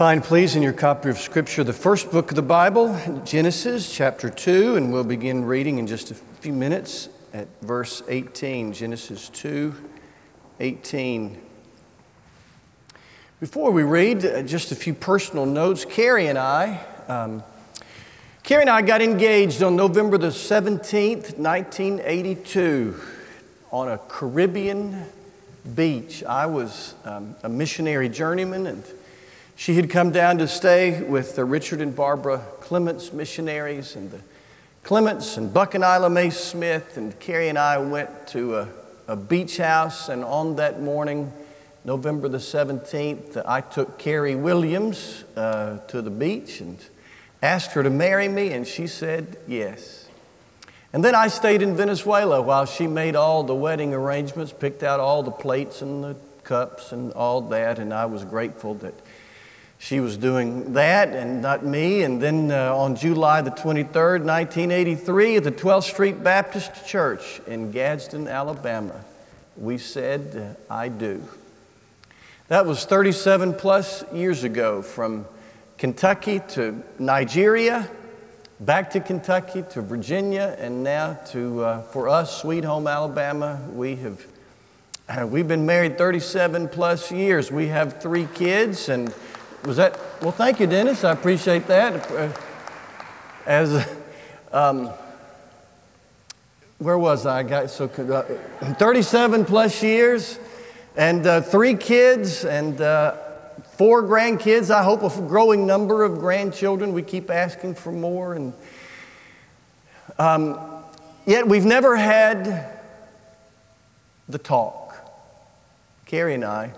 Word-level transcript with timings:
Find, 0.00 0.24
please, 0.24 0.56
in 0.56 0.62
your 0.62 0.72
copy 0.72 1.10
of 1.10 1.18
Scripture 1.18 1.62
the 1.62 1.74
first 1.74 2.10
book 2.10 2.30
of 2.30 2.34
the 2.34 2.40
Bible, 2.40 2.98
Genesis 3.26 3.94
chapter 3.94 4.30
2, 4.30 4.76
and 4.76 4.90
we'll 4.90 5.04
begin 5.04 5.44
reading 5.44 5.76
in 5.76 5.86
just 5.86 6.10
a 6.10 6.14
few 6.14 6.54
minutes 6.54 7.10
at 7.34 7.48
verse 7.60 8.02
18. 8.08 8.72
Genesis 8.72 9.28
2 9.28 9.74
18. 10.58 11.38
Before 13.40 13.70
we 13.70 13.82
read, 13.82 14.24
uh, 14.24 14.40
just 14.40 14.72
a 14.72 14.74
few 14.74 14.94
personal 14.94 15.44
notes. 15.44 15.84
Carrie 15.84 16.28
and 16.28 16.38
I, 16.38 16.82
um, 17.06 17.42
Carrie 18.42 18.62
and 18.62 18.70
I 18.70 18.80
got 18.80 19.02
engaged 19.02 19.62
on 19.62 19.76
November 19.76 20.16
the 20.16 20.28
17th, 20.28 21.36
1982, 21.36 22.98
on 23.70 23.90
a 23.90 23.98
Caribbean 23.98 25.04
beach. 25.74 26.24
I 26.24 26.46
was 26.46 26.94
um, 27.04 27.36
a 27.42 27.50
missionary 27.50 28.08
journeyman 28.08 28.66
and 28.66 28.82
she 29.60 29.74
had 29.74 29.90
come 29.90 30.10
down 30.10 30.38
to 30.38 30.48
stay 30.48 31.02
with 31.02 31.36
the 31.36 31.44
Richard 31.44 31.82
and 31.82 31.94
Barbara 31.94 32.42
Clements 32.60 33.12
missionaries, 33.12 33.94
and 33.94 34.10
the 34.10 34.20
Clements 34.84 35.36
and 35.36 35.52
Buck 35.52 35.74
and 35.74 35.84
Isla 35.84 36.08
Mae 36.08 36.30
Smith, 36.30 36.96
and 36.96 37.20
Carrie 37.20 37.50
and 37.50 37.58
I 37.58 37.76
went 37.76 38.26
to 38.28 38.56
a, 38.56 38.68
a 39.06 39.16
beach 39.16 39.58
house. 39.58 40.08
And 40.08 40.24
on 40.24 40.56
that 40.56 40.80
morning, 40.80 41.30
November 41.84 42.26
the 42.26 42.38
17th, 42.38 43.42
I 43.46 43.60
took 43.60 43.98
Carrie 43.98 44.34
Williams 44.34 45.24
uh, 45.36 45.76
to 45.88 46.00
the 46.00 46.10
beach 46.10 46.62
and 46.62 46.78
asked 47.42 47.72
her 47.72 47.82
to 47.82 47.90
marry 47.90 48.28
me, 48.28 48.54
and 48.54 48.66
she 48.66 48.86
said 48.86 49.36
yes. 49.46 50.08
And 50.94 51.04
then 51.04 51.14
I 51.14 51.28
stayed 51.28 51.60
in 51.60 51.76
Venezuela 51.76 52.40
while 52.40 52.64
she 52.64 52.86
made 52.86 53.14
all 53.14 53.42
the 53.42 53.54
wedding 53.54 53.92
arrangements, 53.92 54.54
picked 54.54 54.82
out 54.82 55.00
all 55.00 55.22
the 55.22 55.30
plates 55.30 55.82
and 55.82 56.02
the 56.02 56.16
cups 56.44 56.92
and 56.92 57.12
all 57.12 57.42
that, 57.42 57.78
and 57.78 57.92
I 57.92 58.06
was 58.06 58.24
grateful 58.24 58.72
that 58.76 58.94
she 59.80 59.98
was 59.98 60.18
doing 60.18 60.74
that 60.74 61.08
and 61.08 61.40
not 61.40 61.64
me. 61.64 62.02
And 62.02 62.20
then 62.20 62.52
uh, 62.52 62.76
on 62.76 62.96
July 62.96 63.40
the 63.40 63.50
23rd, 63.50 64.22
1983, 64.24 65.36
at 65.36 65.44
the 65.44 65.50
12th 65.50 65.84
Street 65.84 66.22
Baptist 66.22 66.86
Church 66.86 67.40
in 67.46 67.72
Gadsden, 67.72 68.28
Alabama, 68.28 69.02
we 69.56 69.78
said, 69.78 70.58
I 70.68 70.88
do. 70.88 71.26
That 72.48 72.66
was 72.66 72.84
37 72.84 73.54
plus 73.54 74.04
years 74.12 74.44
ago 74.44 74.82
from 74.82 75.24
Kentucky 75.78 76.42
to 76.48 76.82
Nigeria, 76.98 77.88
back 78.60 78.90
to 78.90 79.00
Kentucky 79.00 79.64
to 79.70 79.80
Virginia, 79.80 80.56
and 80.58 80.84
now 80.84 81.14
to, 81.28 81.64
uh, 81.64 81.82
for 81.84 82.06
us, 82.10 82.42
Sweet 82.42 82.64
Home, 82.64 82.86
Alabama. 82.86 83.58
We 83.72 83.96
have 83.96 84.26
uh, 85.08 85.26
we've 85.26 85.48
been 85.48 85.66
married 85.66 85.98
37 85.98 86.68
plus 86.68 87.10
years. 87.10 87.50
We 87.50 87.66
have 87.66 88.00
three 88.00 88.28
kids 88.32 88.88
and 88.88 89.12
was 89.64 89.76
that? 89.76 89.98
Well, 90.22 90.32
thank 90.32 90.58
you, 90.58 90.66
Dennis. 90.66 91.04
I 91.04 91.12
appreciate 91.12 91.66
that. 91.66 92.10
Uh, 92.10 92.32
as, 93.44 93.86
um, 94.52 94.90
where 96.78 96.98
was 96.98 97.26
I? 97.26 97.40
I 97.40 97.42
got 97.42 97.70
so 97.70 97.84
uh, 97.84 98.74
37 98.74 99.44
plus 99.44 99.82
years, 99.82 100.38
and 100.96 101.26
uh, 101.26 101.42
three 101.42 101.74
kids, 101.74 102.44
and 102.44 102.80
uh, 102.80 103.16
four 103.72 104.02
grandkids. 104.02 104.70
I 104.70 104.82
hope 104.82 105.02
a 105.02 105.20
growing 105.28 105.66
number 105.66 106.04
of 106.04 106.18
grandchildren. 106.18 106.94
We 106.94 107.02
keep 107.02 107.30
asking 107.30 107.74
for 107.74 107.92
more, 107.92 108.34
and 108.34 108.54
um, 110.18 110.58
yet 111.26 111.46
we've 111.46 111.66
never 111.66 111.96
had 111.96 112.80
the 114.26 114.38
talk. 114.38 114.96
Carrie 116.06 116.34
and 116.34 116.44
I 116.44 116.72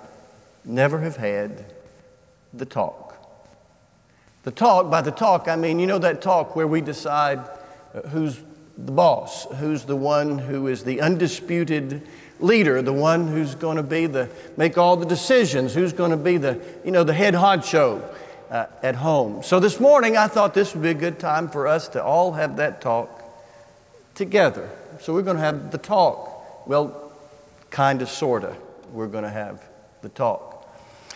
never 0.65 0.99
have 1.01 1.17
had 1.17 1.72
the 2.53 2.67
talk. 2.67 3.17
The 4.45 4.51
talk, 4.51 4.91
by 4.91 5.03
the 5.03 5.13
talk, 5.13 5.49
I 5.49 5.57
mean, 5.57 5.79
you 5.79 5.87
know 5.87 5.99
that 5.99 6.21
talk 6.21 6.57
where 6.57 6.67
we 6.67 6.81
decide 6.81 7.39
uh, 7.95 8.03
who's 8.09 8.41
the 8.77 8.93
boss, 8.93 9.47
who's 9.57 9.85
the 9.85 9.97
one 9.97 10.39
who 10.39 10.67
is 10.67 10.83
the 10.83 11.01
undisputed 11.01 12.03
leader, 12.41 12.83
the 12.83 12.93
one 12.93 13.29
who's 13.29 13.55
going 13.55 13.77
to 13.77 13.83
be 13.83 14.07
the, 14.07 14.29
make 14.57 14.77
all 14.77 14.97
the 14.97 15.07
decisions, 15.07 15.75
who's 15.75 15.93
going 15.93 16.11
to 16.11 16.17
be 16.17 16.39
the, 16.39 16.61
you 16.85 16.91
know, 16.91 17.05
the 17.05 17.13
head 17.13 17.35
honcho 17.35 18.03
uh, 18.51 18.67
at 18.83 18.97
home. 18.97 19.43
So 19.43 19.61
this 19.61 19.79
morning 19.79 20.17
I 20.17 20.27
thought 20.27 20.55
this 20.55 20.75
would 20.75 20.83
be 20.83 20.91
a 20.91 20.95
good 20.95 21.21
time 21.21 21.49
for 21.49 21.69
us 21.69 21.89
to 21.89 22.03
all 22.03 22.33
have 22.33 22.57
that 22.57 22.81
talk 22.81 23.23
together. 24.15 24.69
So 25.01 25.15
we're 25.15 25.23
going 25.23 25.37
to 25.37 25.43
have 25.43 25.71
the 25.71 25.79
talk. 25.79 26.67
Well, 26.67 27.13
kind 27.71 28.03
of, 28.03 28.09
sort 28.09 28.45
of, 28.45 28.57
we're 28.93 29.07
going 29.07 29.25
to 29.25 29.31
have 29.31 29.63
the 30.03 30.09
talk. 30.09 30.52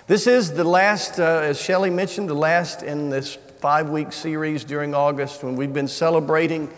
This 0.09 0.29
is 0.29 0.53
the 0.53 0.63
last, 0.63 1.19
uh, 1.19 1.41
as 1.43 1.61
Shelley 1.61 1.91
mentioned, 1.91 2.29
the 2.29 2.35
last 2.35 2.85
in 2.85 3.11
this 3.11 3.35
five 3.59 3.91
week 3.91 4.13
series 4.13 4.63
during 4.63 4.95
August 4.95 5.43
when 5.43 5.57
we've 5.57 5.73
been 5.73 5.89
celebrating 5.89 6.71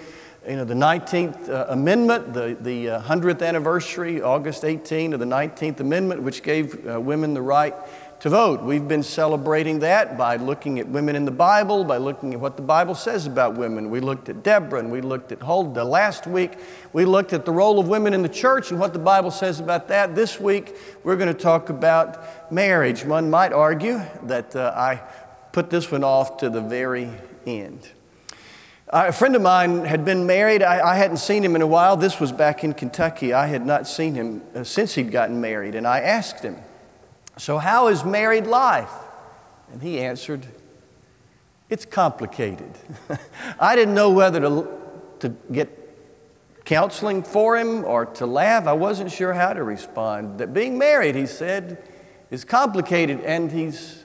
you 0.49 0.57
know, 0.57 0.65
the 0.65 0.73
19th 0.73 1.47
uh, 1.51 1.67
Amendment, 1.69 2.33
the, 2.33 2.57
the 2.59 2.89
uh, 2.89 3.03
100th 3.03 3.47
anniversary, 3.47 4.23
August 4.23 4.65
18 4.65 5.13
of 5.13 5.21
the 5.21 5.27
19th 5.27 5.81
Amendment, 5.81 6.23
which 6.23 6.43
gave 6.43 6.89
uh, 6.89 6.99
women 6.99 7.35
the 7.35 7.43
right 7.43 7.75
to 8.21 8.31
vote. 8.31 8.63
We've 8.63 8.87
been 8.87 9.05
celebrating 9.05 9.79
that 9.81 10.19
by 10.19 10.37
looking 10.37 10.81
at 10.81 10.89
women 10.89 11.15
in 11.15 11.25
the 11.25 11.31
Bible, 11.31 11.85
by 11.85 11.99
looking 11.99 12.35
at 12.35 12.41
what 12.41 12.57
the 12.57 12.63
Bible 12.63 12.97
says 12.97 13.27
about 13.27 13.57
women. 13.57 13.91
We 13.91 14.01
looked 14.01 14.29
at 14.29 14.43
Deborah 14.43 14.81
and 14.81 14.91
we 14.91 15.01
looked 15.01 15.31
at 15.31 15.41
Huldah. 15.41 15.85
Last 15.85 16.27
week, 16.27 16.59
we 16.93 17.05
looked 17.05 17.33
at 17.33 17.45
the 17.45 17.53
role 17.53 17.79
of 17.79 17.87
women 17.87 18.15
in 18.15 18.23
the 18.23 18.29
church 18.29 18.73
and 18.73 18.81
what 18.81 18.93
the 18.93 18.99
Bible 18.99 19.31
says 19.31 19.61
about 19.61 19.87
that. 19.89 20.17
This 20.17 20.41
week, 20.41 20.75
we're 21.05 21.17
going 21.17 21.33
to 21.33 21.41
talk 21.41 21.69
about 21.69 22.53
marriage. 22.53 23.05
One 23.05 23.31
might 23.31 23.53
argue 23.53 24.01
that 24.25 24.57
uh, 24.57 24.73
I 24.75 25.01
put 25.53 25.71
this 25.71 25.91
one 25.91 26.03
off 26.03 26.39
to 26.39 26.51
the 26.51 26.61
very 26.61 27.09
end. 27.47 27.89
A 28.89 29.13
friend 29.13 29.37
of 29.37 29.43
mine 29.43 29.85
had 29.85 30.05
been 30.05 30.27
married. 30.27 30.63
I, 30.63 30.93
I, 30.93 30.97
hadn't 30.97 31.19
seen 31.19 31.45
him 31.45 31.55
in 31.55 31.61
a 31.61 31.67
while. 31.67 31.97
This 31.99 32.19
was 32.19 32.33
back 32.33 32.65
in 32.65 32.73
Kentucky. 32.73 33.35
I 33.35 33.47
had 33.47 33.67
not 33.67 33.87
seen 33.87 34.15
him 34.15 34.43
uh, 34.55 34.65
since 34.65 34.95
he'd 34.95 35.13
gotten 35.13 35.43
married. 35.43 35.75
And 35.75 35.87
I 35.87 36.01
asked 36.01 36.43
him, 36.43 36.57
so, 37.39 37.59
how 37.59 37.89
is 37.89 38.05
married 38.05 38.47
life? 38.47 38.93
And 39.73 39.83
he 39.83 40.01
answered, 40.01 40.47
It's 41.69 41.85
complicated. 41.85 42.71
I 43.61 43.77
didn't 43.77 43.95
know 43.95 44.11
whether 44.11 44.41
to, 44.41 44.69
to 45.21 45.29
get 45.51 45.79
counseling 46.65 47.23
for 47.23 47.57
him 47.57 47.85
or 47.85 48.05
to 48.05 48.27
laugh. 48.27 48.67
I 48.67 48.75
wasn't 48.75 49.11
sure 49.11 49.33
how 49.33 49.55
to 49.55 49.63
respond. 49.63 50.39
That 50.39 50.53
being 50.53 50.77
married, 50.77 51.15
he 51.15 51.25
said, 51.25 51.83
is 52.31 52.45
complicated, 52.45 53.21
and 53.21 53.51
he's, 53.51 54.05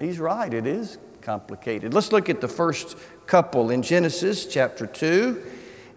he's 0.00 0.18
right, 0.18 0.52
it 0.52 0.66
is 0.66 0.96
complicated. 1.20 1.92
Let's 1.92 2.12
look 2.12 2.30
at 2.30 2.40
the 2.40 2.48
first 2.48 2.96
couple 3.26 3.70
in 3.70 3.82
Genesis 3.82 4.46
chapter 4.46 4.86
2. 4.86 5.42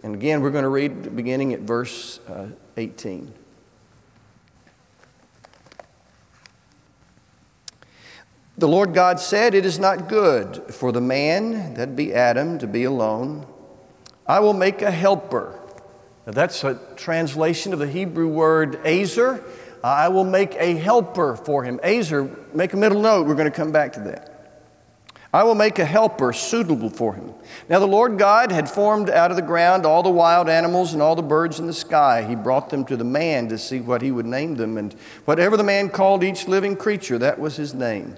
And 0.03 0.15
again, 0.15 0.41
we're 0.41 0.49
going 0.49 0.63
to 0.63 0.69
read 0.69 1.15
beginning 1.15 1.53
at 1.53 1.61
verse 1.61 2.19
uh, 2.27 2.47
18. 2.75 3.33
The 8.59 8.67
Lord 8.67 8.93
God 8.93 9.21
said, 9.21 9.55
It 9.55 9.65
is 9.65 9.79
not 9.79 10.09
good 10.09 10.65
for 10.69 10.91
the 10.91 10.99
man, 10.99 11.75
that 11.75 11.95
be 11.95 12.13
Adam, 12.13 12.59
to 12.59 12.67
be 12.67 12.83
alone. 12.83 13.47
I 14.27 14.41
will 14.41 14.53
make 14.53 14.81
a 14.81 14.91
helper. 14.91 15.57
Now 16.27 16.33
that's 16.33 16.65
a 16.65 16.77
translation 16.97 17.71
of 17.71 17.79
the 17.79 17.87
Hebrew 17.87 18.27
word 18.27 18.83
azer. 18.83 19.41
I 19.81 20.09
will 20.09 20.25
make 20.25 20.55
a 20.55 20.75
helper 20.75 21.37
for 21.37 21.63
him. 21.63 21.79
Azer, 21.85 22.53
make 22.53 22.73
a 22.73 22.77
middle 22.77 23.01
note, 23.01 23.27
we're 23.27 23.35
going 23.35 23.49
to 23.49 23.55
come 23.55 23.71
back 23.71 23.93
to 23.93 24.01
that. 24.01 24.59
I 25.31 25.43
will 25.43 25.55
make 25.55 25.79
a 25.79 25.85
helper 25.85 26.33
suitable 26.33 26.89
for 26.89 27.13
him. 27.13 27.33
Now, 27.69 27.79
the 27.79 27.87
Lord 27.87 28.17
God 28.17 28.51
had 28.51 28.69
formed 28.69 29.09
out 29.09 29.31
of 29.31 29.37
the 29.37 29.41
ground 29.41 29.85
all 29.85 30.03
the 30.03 30.09
wild 30.09 30.49
animals 30.49 30.91
and 30.91 31.01
all 31.01 31.15
the 31.15 31.21
birds 31.21 31.61
in 31.61 31.67
the 31.67 31.71
sky. 31.71 32.23
He 32.27 32.35
brought 32.35 32.69
them 32.69 32.83
to 32.87 32.97
the 32.97 33.05
man 33.05 33.47
to 33.47 33.57
see 33.57 33.79
what 33.79 34.01
he 34.01 34.11
would 34.11 34.25
name 34.25 34.55
them. 34.55 34.77
And 34.77 34.91
whatever 35.23 35.55
the 35.55 35.63
man 35.63 35.87
called 35.87 36.25
each 36.25 36.45
living 36.49 36.75
creature, 36.75 37.17
that 37.19 37.39
was 37.39 37.55
his 37.55 37.73
name 37.73 38.17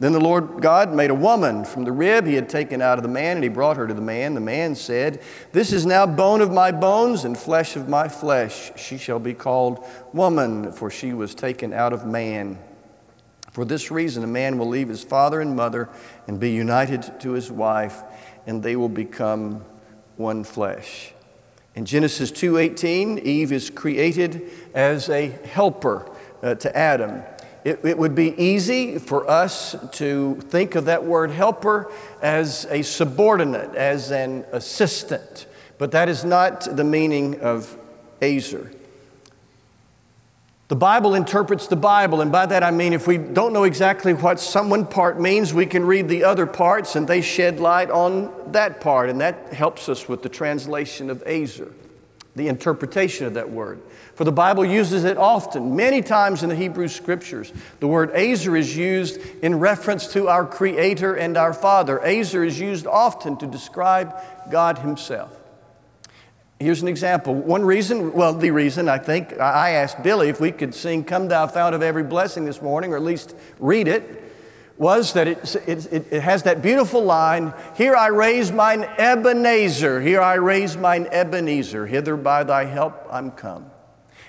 Then 0.00 0.12
the 0.12 0.20
Lord 0.20 0.62
God 0.62 0.92
made 0.92 1.10
a 1.10 1.14
woman 1.14 1.64
from 1.64 1.84
the 1.84 1.90
rib 1.90 2.24
he 2.24 2.34
had 2.34 2.48
taken 2.48 2.80
out 2.80 2.98
of 2.98 3.02
the 3.02 3.08
man, 3.08 3.38
and 3.38 3.42
he 3.42 3.48
brought 3.48 3.76
her 3.76 3.86
to 3.86 3.94
the 3.94 4.00
man. 4.00 4.34
The 4.34 4.40
man 4.40 4.76
said, 4.76 5.20
This 5.50 5.72
is 5.72 5.84
now 5.84 6.06
bone 6.06 6.40
of 6.40 6.52
my 6.52 6.70
bones 6.70 7.24
and 7.24 7.36
flesh 7.36 7.74
of 7.74 7.88
my 7.88 8.06
flesh. 8.06 8.70
She 8.76 8.96
shall 8.96 9.18
be 9.18 9.34
called 9.34 9.84
woman, 10.12 10.70
for 10.70 10.88
she 10.88 11.12
was 11.12 11.34
taken 11.34 11.72
out 11.72 11.92
of 11.92 12.06
man. 12.06 12.58
For 13.50 13.64
this 13.64 13.90
reason, 13.90 14.22
a 14.22 14.28
man 14.28 14.56
will 14.56 14.68
leave 14.68 14.88
his 14.88 15.02
father 15.02 15.40
and 15.40 15.56
mother 15.56 15.88
and 16.28 16.38
be 16.38 16.50
united 16.50 17.20
to 17.20 17.32
his 17.32 17.50
wife, 17.50 18.04
and 18.46 18.62
they 18.62 18.76
will 18.76 18.88
become 18.88 19.64
one 20.16 20.44
flesh. 20.44 21.12
In 21.74 21.84
Genesis 21.84 22.30
2:18, 22.30 23.18
Eve 23.18 23.52
is 23.52 23.68
created 23.68 24.48
as 24.74 25.08
a 25.08 25.28
helper 25.44 26.08
uh, 26.40 26.54
to 26.56 26.76
Adam. 26.76 27.22
It, 27.64 27.80
it, 27.84 27.98
would 27.98 28.14
be 28.14 28.34
easy 28.42 28.98
for 28.98 29.28
us 29.28 29.76
to 29.92 30.36
think 30.42 30.74
of 30.74 30.86
that 30.86 31.04
word 31.04 31.30
helper 31.30 31.90
as 32.22 32.66
a 32.70 32.82
subordinate, 32.82 33.74
as 33.74 34.10
an 34.10 34.44
assistant, 34.52 35.46
but 35.76 35.90
that 35.92 36.08
is 36.08 36.24
not 36.24 36.76
the 36.76 36.84
meaning 36.84 37.40
of 37.40 37.76
Ezer. 38.22 38.70
The 40.68 40.76
Bible 40.76 41.14
interprets 41.14 41.66
the 41.66 41.76
Bible, 41.76 42.20
and 42.20 42.30
by 42.30 42.44
that 42.44 42.62
I 42.62 42.70
mean 42.70 42.92
if 42.92 43.06
we 43.06 43.16
don't 43.16 43.54
know 43.54 43.64
exactly 43.64 44.12
what 44.12 44.38
some 44.38 44.68
one 44.68 44.84
part 44.84 45.18
means, 45.18 45.54
we 45.54 45.64
can 45.64 45.84
read 45.84 46.08
the 46.08 46.24
other 46.24 46.44
parts 46.44 46.94
and 46.94 47.08
they 47.08 47.22
shed 47.22 47.58
light 47.58 47.90
on 47.90 48.30
that 48.52 48.80
part, 48.80 49.08
and 49.08 49.20
that 49.22 49.52
helps 49.54 49.88
us 49.88 50.08
with 50.08 50.22
the 50.22 50.28
translation 50.28 51.08
of 51.08 51.22
Ezer, 51.26 51.72
the 52.36 52.48
interpretation 52.48 53.26
of 53.26 53.34
that 53.34 53.50
word. 53.50 53.80
For 54.14 54.24
the 54.24 54.32
Bible 54.32 54.64
uses 54.64 55.04
it 55.04 55.16
often, 55.16 55.76
many 55.76 56.02
times 56.02 56.42
in 56.42 56.48
the 56.48 56.54
Hebrew 56.56 56.88
Scriptures. 56.88 57.52
The 57.80 57.86
word 57.86 58.10
Ezer 58.14 58.56
is 58.56 58.76
used 58.76 59.20
in 59.42 59.58
reference 59.58 60.12
to 60.12 60.28
our 60.28 60.44
Creator 60.44 61.14
and 61.14 61.36
our 61.36 61.52
Father. 61.52 62.04
Ezer 62.04 62.44
is 62.44 62.58
used 62.58 62.86
often 62.86 63.36
to 63.38 63.46
describe 63.46 64.14
God 64.50 64.78
Himself. 64.78 65.38
Here's 66.60 66.82
an 66.82 66.88
example. 66.88 67.34
One 67.34 67.64
reason, 67.64 68.12
well, 68.12 68.32
the 68.34 68.50
reason 68.50 68.88
I 68.88 68.98
think 68.98 69.38
I 69.38 69.70
asked 69.70 70.02
Billy 70.02 70.28
if 70.28 70.40
we 70.40 70.50
could 70.50 70.74
sing 70.74 71.04
Come 71.04 71.28
Thou 71.28 71.46
Fount 71.46 71.74
of 71.74 71.82
Every 71.82 72.02
Blessing 72.02 72.44
this 72.44 72.60
morning, 72.60 72.92
or 72.92 72.96
at 72.96 73.02
least 73.02 73.36
read 73.60 73.86
it, 73.86 74.27
was 74.78 75.12
that 75.14 75.26
it, 75.26 75.56
it, 75.66 76.12
it, 76.12 76.22
has 76.22 76.44
that 76.44 76.62
beautiful 76.62 77.02
line 77.02 77.52
Here 77.76 77.96
I 77.96 78.06
raise 78.08 78.52
mine 78.52 78.84
Ebenezer, 78.98 80.00
here 80.00 80.20
I 80.20 80.34
raise 80.34 80.76
mine 80.76 81.08
Ebenezer, 81.10 81.86
hither 81.86 82.16
by 82.16 82.44
thy 82.44 82.64
help 82.64 83.06
I'm 83.10 83.32
come. 83.32 83.70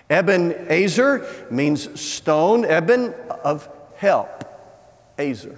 Ebenezer 0.09 1.47
means 1.51 2.01
stone, 2.01 2.65
Eben 2.65 3.13
of 3.43 3.69
help, 3.95 4.43
Azer. 5.17 5.57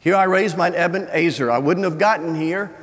Here 0.00 0.16
I 0.16 0.24
raise 0.24 0.56
mine 0.56 0.74
Ebenezer. 0.74 1.50
I 1.50 1.58
wouldn't 1.58 1.84
have 1.84 1.98
gotten 1.98 2.34
here 2.34 2.74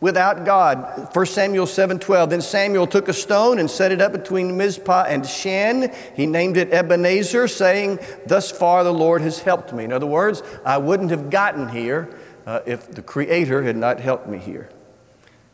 without 0.00 0.44
God. 0.44 1.08
1 1.12 1.26
Samuel 1.26 1.66
7:12. 1.66 2.30
Then 2.30 2.40
Samuel 2.40 2.86
took 2.86 3.08
a 3.08 3.12
stone 3.12 3.58
and 3.58 3.70
set 3.70 3.92
it 3.92 4.00
up 4.00 4.12
between 4.12 4.56
Mizpah 4.56 5.06
and 5.08 5.26
Shen. 5.26 5.92
He 6.14 6.26
named 6.26 6.56
it 6.56 6.72
Ebenezer, 6.72 7.48
saying, 7.48 7.98
"Thus 8.26 8.50
far 8.50 8.84
the 8.84 8.92
Lord 8.92 9.22
has 9.22 9.40
helped 9.40 9.72
me." 9.72 9.84
In 9.84 9.92
other 9.92 10.06
words, 10.06 10.42
I 10.64 10.78
wouldn't 10.78 11.10
have 11.10 11.30
gotten 11.30 11.68
here 11.68 12.08
uh, 12.46 12.60
if 12.66 12.90
the 12.90 13.02
Creator 13.02 13.62
had 13.62 13.76
not 13.76 14.00
helped 14.00 14.28
me 14.28 14.38
here. 14.38 14.68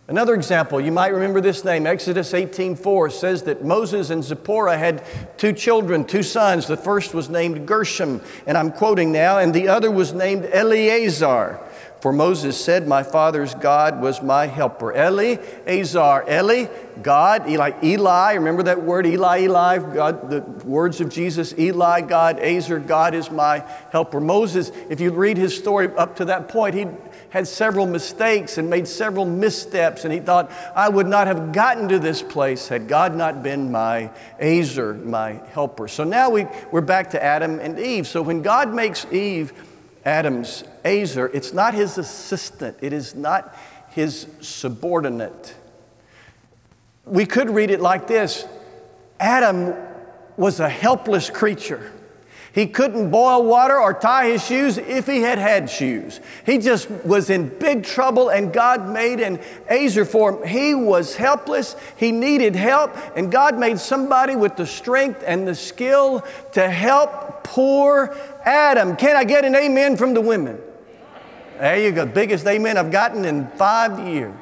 Another 0.06 0.34
example, 0.34 0.82
you 0.82 0.92
might 0.92 1.14
remember 1.14 1.40
this 1.40 1.64
name. 1.64 1.86
Exodus 1.86 2.34
18:4 2.34 3.08
says 3.08 3.44
that 3.44 3.64
Moses 3.64 4.10
and 4.10 4.22
Zipporah 4.22 4.76
had 4.76 5.02
two 5.38 5.54
children, 5.54 6.04
two 6.04 6.22
sons. 6.22 6.66
The 6.66 6.76
first 6.76 7.14
was 7.14 7.30
named 7.30 7.66
Gershom, 7.66 8.20
and 8.46 8.58
I'm 8.58 8.70
quoting 8.70 9.12
now, 9.12 9.38
and 9.38 9.54
the 9.54 9.68
other 9.68 9.90
was 9.90 10.12
named 10.12 10.46
Eleazar. 10.52 11.58
For 12.04 12.12
Moses 12.12 12.62
said, 12.62 12.86
My 12.86 13.02
father's 13.02 13.54
God 13.54 14.02
was 14.02 14.20
my 14.20 14.46
helper. 14.46 14.92
Eli, 14.92 15.36
Azar, 15.66 16.26
Eli, 16.30 16.66
God, 17.02 17.48
Eli, 17.48 17.72
Eli, 17.82 18.34
remember 18.34 18.62
that 18.64 18.82
word, 18.82 19.06
Eli, 19.06 19.44
Eli, 19.44 19.78
God, 19.78 20.28
the 20.28 20.42
words 20.66 21.00
of 21.00 21.08
Jesus, 21.08 21.58
Eli, 21.58 22.02
God, 22.02 22.38
Azar, 22.40 22.78
God 22.80 23.14
is 23.14 23.30
my 23.30 23.64
helper. 23.90 24.20
Moses, 24.20 24.70
if 24.90 25.00
you 25.00 25.12
read 25.12 25.38
his 25.38 25.56
story 25.56 25.88
up 25.96 26.16
to 26.16 26.26
that 26.26 26.46
point, 26.48 26.74
he 26.74 26.86
had 27.30 27.48
several 27.48 27.86
mistakes 27.86 28.58
and 28.58 28.68
made 28.68 28.86
several 28.86 29.24
missteps, 29.24 30.04
and 30.04 30.12
he 30.12 30.20
thought, 30.20 30.52
I 30.76 30.90
would 30.90 31.06
not 31.06 31.26
have 31.26 31.52
gotten 31.52 31.88
to 31.88 31.98
this 31.98 32.20
place 32.20 32.68
had 32.68 32.86
God 32.86 33.16
not 33.16 33.42
been 33.42 33.72
my 33.72 34.10
Azar, 34.38 34.92
my 34.92 35.40
helper. 35.52 35.88
So 35.88 36.04
now 36.04 36.28
we, 36.28 36.46
we're 36.70 36.82
back 36.82 37.08
to 37.12 37.24
Adam 37.24 37.60
and 37.60 37.78
Eve. 37.78 38.06
So 38.06 38.20
when 38.20 38.42
God 38.42 38.74
makes 38.74 39.06
Eve, 39.10 39.54
Adam's 40.04 40.64
Azer, 40.84 41.30
it's 41.32 41.52
not 41.52 41.74
his 41.74 41.96
assistant, 41.98 42.76
it 42.80 42.92
is 42.92 43.14
not 43.14 43.56
his 43.90 44.26
subordinate. 44.40 45.54
We 47.06 47.26
could 47.26 47.50
read 47.50 47.70
it 47.70 47.80
like 47.80 48.06
this 48.06 48.44
Adam 49.20 49.74
was 50.36 50.60
a 50.60 50.68
helpless 50.68 51.30
creature. 51.30 51.92
He 52.54 52.68
couldn't 52.68 53.10
boil 53.10 53.44
water 53.44 53.76
or 53.76 53.92
tie 53.92 54.28
his 54.28 54.46
shoes 54.46 54.78
if 54.78 55.08
he 55.08 55.22
had 55.22 55.38
had 55.38 55.68
shoes. 55.68 56.20
He 56.46 56.58
just 56.58 56.88
was 56.88 57.28
in 57.28 57.48
big 57.48 57.82
trouble, 57.82 58.28
and 58.28 58.52
God 58.52 58.88
made 58.88 59.18
an 59.18 59.38
Azer 59.68 60.06
for 60.06 60.30
him. 60.32 60.48
He 60.48 60.72
was 60.72 61.16
helpless, 61.16 61.74
he 61.96 62.12
needed 62.12 62.54
help, 62.54 62.96
and 63.16 63.32
God 63.32 63.58
made 63.58 63.80
somebody 63.80 64.36
with 64.36 64.54
the 64.54 64.68
strength 64.68 65.24
and 65.26 65.48
the 65.48 65.54
skill 65.56 66.24
to 66.52 66.70
help 66.70 67.42
poor 67.42 68.16
Adam. 68.44 68.94
Can 68.94 69.16
I 69.16 69.24
get 69.24 69.44
an 69.44 69.56
amen 69.56 69.96
from 69.96 70.14
the 70.14 70.20
women? 70.20 70.60
There 71.58 71.80
you 71.80 71.90
go, 71.90 72.06
biggest 72.06 72.46
amen 72.46 72.78
I've 72.78 72.92
gotten 72.92 73.24
in 73.24 73.48
five 73.48 74.06
years. 74.06 74.32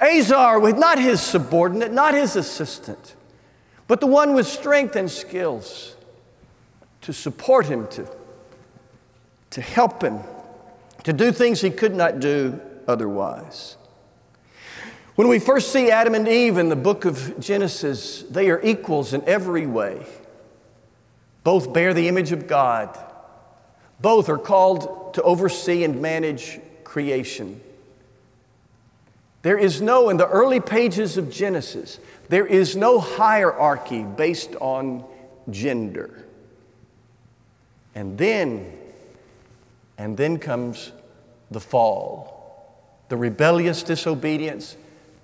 Azar 0.00 0.60
was 0.60 0.74
not 0.74 1.00
his 1.00 1.20
subordinate, 1.20 1.92
not 1.92 2.14
his 2.14 2.36
assistant, 2.36 3.16
but 3.88 3.98
the 3.98 4.06
one 4.06 4.34
with 4.34 4.46
strength 4.46 4.94
and 4.94 5.10
skills 5.10 5.96
to 7.02 7.12
support 7.12 7.66
him, 7.66 7.86
to, 7.88 8.08
to 9.50 9.60
help 9.60 10.02
him, 10.02 10.20
to 11.04 11.12
do 11.12 11.32
things 11.32 11.60
he 11.60 11.70
could 11.70 11.94
not 11.94 12.20
do 12.20 12.60
otherwise. 12.88 13.76
When 15.14 15.28
we 15.28 15.38
first 15.38 15.72
see 15.72 15.90
Adam 15.90 16.14
and 16.14 16.26
Eve 16.26 16.56
in 16.56 16.68
the 16.68 16.76
book 16.76 17.04
of 17.04 17.38
Genesis, 17.38 18.22
they 18.22 18.48
are 18.50 18.60
equals 18.62 19.12
in 19.12 19.22
every 19.26 19.66
way. 19.66 20.06
Both 21.44 21.72
bear 21.72 21.92
the 21.92 22.08
image 22.08 22.32
of 22.32 22.46
God. 22.46 22.98
Both 24.00 24.28
are 24.28 24.38
called 24.38 25.14
to 25.14 25.22
oversee 25.22 25.84
and 25.84 26.00
manage 26.00 26.60
creation. 26.84 27.60
There 29.42 29.58
is 29.58 29.82
no, 29.82 30.08
in 30.08 30.16
the 30.16 30.28
early 30.28 30.60
pages 30.60 31.16
of 31.16 31.30
Genesis, 31.30 31.98
there 32.28 32.46
is 32.46 32.76
no 32.76 32.98
hierarchy 33.00 34.04
based 34.04 34.54
on 34.60 35.04
gender. 35.50 36.21
And 37.94 38.16
then, 38.16 38.72
and 39.98 40.16
then 40.16 40.38
comes 40.38 40.92
the 41.50 41.60
fall, 41.60 42.74
the 43.08 43.16
rebellious 43.16 43.82
disobedience 43.82 44.76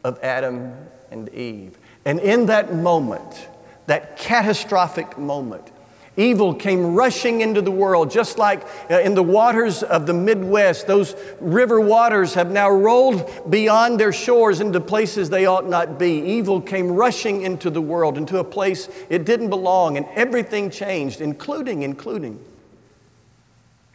of 0.05 0.19
Adam 0.23 0.75
and 1.11 1.29
Eve. 1.31 1.79
And 2.05 2.21
in 2.21 2.47
that 2.47 2.75
moment, 2.75 3.49
that 3.87 4.19
catastrophic 4.19 5.19
moment, 5.19 5.73
Evil 6.19 6.53
came 6.53 6.97
rushing 6.97 7.43
into 7.43 7.63
the 7.63 7.71
world, 7.71 8.11
just 8.11 8.39
like 8.39 8.67
uh, 8.91 8.99
in 8.99 9.15
the 9.15 9.23
waters 9.23 9.85
of 9.85 10.05
the 10.05 10.13
Midwest. 10.13 10.89
Those 10.89 11.15
river 11.39 11.81
waters 11.81 12.35
have 12.35 12.51
now 12.51 12.69
rolled 12.71 13.49
beyond 13.49 14.01
their 14.01 14.13
shores 14.13 14.59
into 14.61 14.81
places 14.81 15.31
they 15.31 15.47
ought 15.47 15.69
not 15.69 15.97
be. 15.97 16.21
Evil 16.23 16.61
came 16.61 16.89
rushing 16.89 17.43
into 17.43 17.71
the 17.71 17.81
world, 17.81 18.19
into 18.19 18.39
a 18.39 18.45
place 18.45 18.89
it 19.09 19.25
didn't 19.25 19.49
belong, 19.49 19.97
and 19.97 20.07
everything 20.17 20.71
changed, 20.71 21.21
including, 21.21 21.83
including 21.83 22.45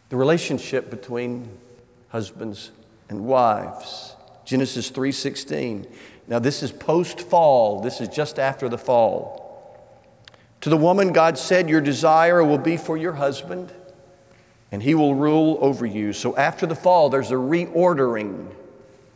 the 0.08 0.16
relationship 0.16 0.90
between 0.90 1.48
husbands 2.08 2.70
and 3.08 3.24
wives. 3.26 4.14
Genesis 4.44 4.90
3:16. 4.90 5.86
Now 6.28 6.38
this 6.38 6.62
is 6.62 6.72
post 6.72 7.20
fall. 7.20 7.80
This 7.80 8.00
is 8.00 8.08
just 8.08 8.38
after 8.38 8.68
the 8.68 8.78
fall. 8.78 9.44
To 10.64 10.70
the 10.70 10.76
woman, 10.78 11.12
God 11.12 11.36
said, 11.36 11.68
Your 11.68 11.82
desire 11.82 12.42
will 12.42 12.56
be 12.56 12.78
for 12.78 12.96
your 12.96 13.12
husband, 13.12 13.70
and 14.72 14.82
he 14.82 14.94
will 14.94 15.14
rule 15.14 15.58
over 15.60 15.84
you. 15.84 16.14
So 16.14 16.34
after 16.36 16.64
the 16.64 16.74
fall, 16.74 17.10
there's 17.10 17.30
a 17.30 17.34
reordering 17.34 18.50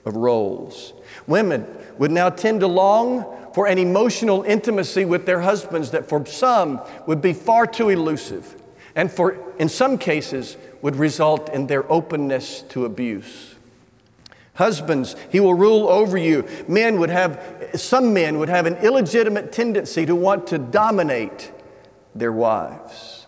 of 0.05 0.17
roles. 0.17 0.93
Women 1.27 1.67
would 1.97 2.11
now 2.11 2.29
tend 2.29 2.61
to 2.61 2.67
long 2.67 3.25
for 3.55 3.67
an 3.67 3.79
emotional 3.79 4.43
intimacy 4.43 5.07
with 5.07 5.25
their 5.25 5.41
husbands 5.41 5.91
that 5.93 6.07
for 6.07 6.27
some 6.27 6.83
would 7.07 7.23
be 7.23 7.33
far 7.33 7.67
too 7.67 7.89
elusive, 7.89 8.55
and 8.95 9.11
for, 9.11 9.39
in 9.59 9.71
some 9.71 9.97
cases, 9.97 10.59
would 10.83 10.97
result 10.97 11.49
in 11.51 11.67
their 11.67 11.91
openness 11.91 12.63
to 12.63 12.85
abuse. 12.85 13.55
Husbands, 14.55 15.15
he 15.31 15.39
will 15.39 15.55
rule 15.55 15.89
over 15.89 16.19
you. 16.19 16.45
Men 16.67 16.99
would 16.99 17.11
have, 17.11 17.71
some 17.75 18.13
men 18.13 18.39
would 18.39 18.49
have 18.49 18.67
an 18.67 18.77
illegitimate 18.79 19.53
tendency 19.53 20.05
to 20.05 20.17
want 20.17 20.49
to 20.49 20.59
dominate 20.59 21.53
their 22.15 22.33
wives. 22.33 23.27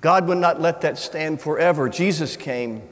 God 0.00 0.28
would 0.28 0.38
not 0.38 0.60
let 0.60 0.82
that 0.82 0.98
stand 0.98 1.40
forever. 1.40 1.88
Jesus 1.88 2.36
came 2.36 2.82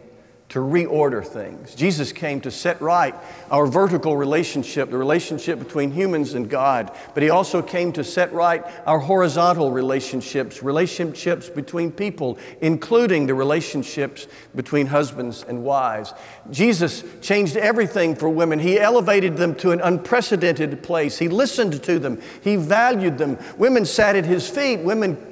to 0.50 0.59
reorder 0.59 1.25
things. 1.25 1.76
Jesus 1.76 2.12
came 2.12 2.40
to 2.40 2.50
set 2.50 2.80
right 2.80 3.14
our 3.52 3.66
vertical 3.66 4.16
relationship, 4.16 4.90
the 4.90 4.99
relationship 4.99 5.61
between 5.61 5.92
humans 5.92 6.35
and 6.35 6.50
God, 6.50 6.90
but 7.14 7.23
He 7.23 7.30
also 7.30 7.62
came 7.62 7.92
to 7.92 8.02
set 8.02 8.33
right 8.33 8.64
our 8.85 8.99
horizontal 8.99 9.71
relationships, 9.71 10.61
relationships 10.62 11.49
between 11.49 11.92
people, 11.92 12.37
including 12.61 13.26
the 13.26 13.35
relationships 13.35 14.26
between 14.54 14.87
husbands 14.87 15.45
and 15.47 15.62
wives. 15.62 16.12
Jesus 16.50 17.04
changed 17.23 17.57
everything 17.57 18.16
for 18.16 18.28
women. 18.28 18.59
He 18.59 18.78
elevated 18.78 19.37
them 19.37 19.54
to 19.57 19.71
an 19.71 19.80
unprecedented 19.80 20.83
place. 20.83 21.16
He 21.16 21.28
listened 21.28 21.80
to 21.85 22.00
them, 22.00 22.21
He 22.42 22.57
valued 22.57 23.19
them. 23.19 23.38
Women 23.57 23.87
sat 23.87 24.16
at 24.16 24.26
His 24.26 24.50
feet, 24.50 24.80
women 24.80 25.30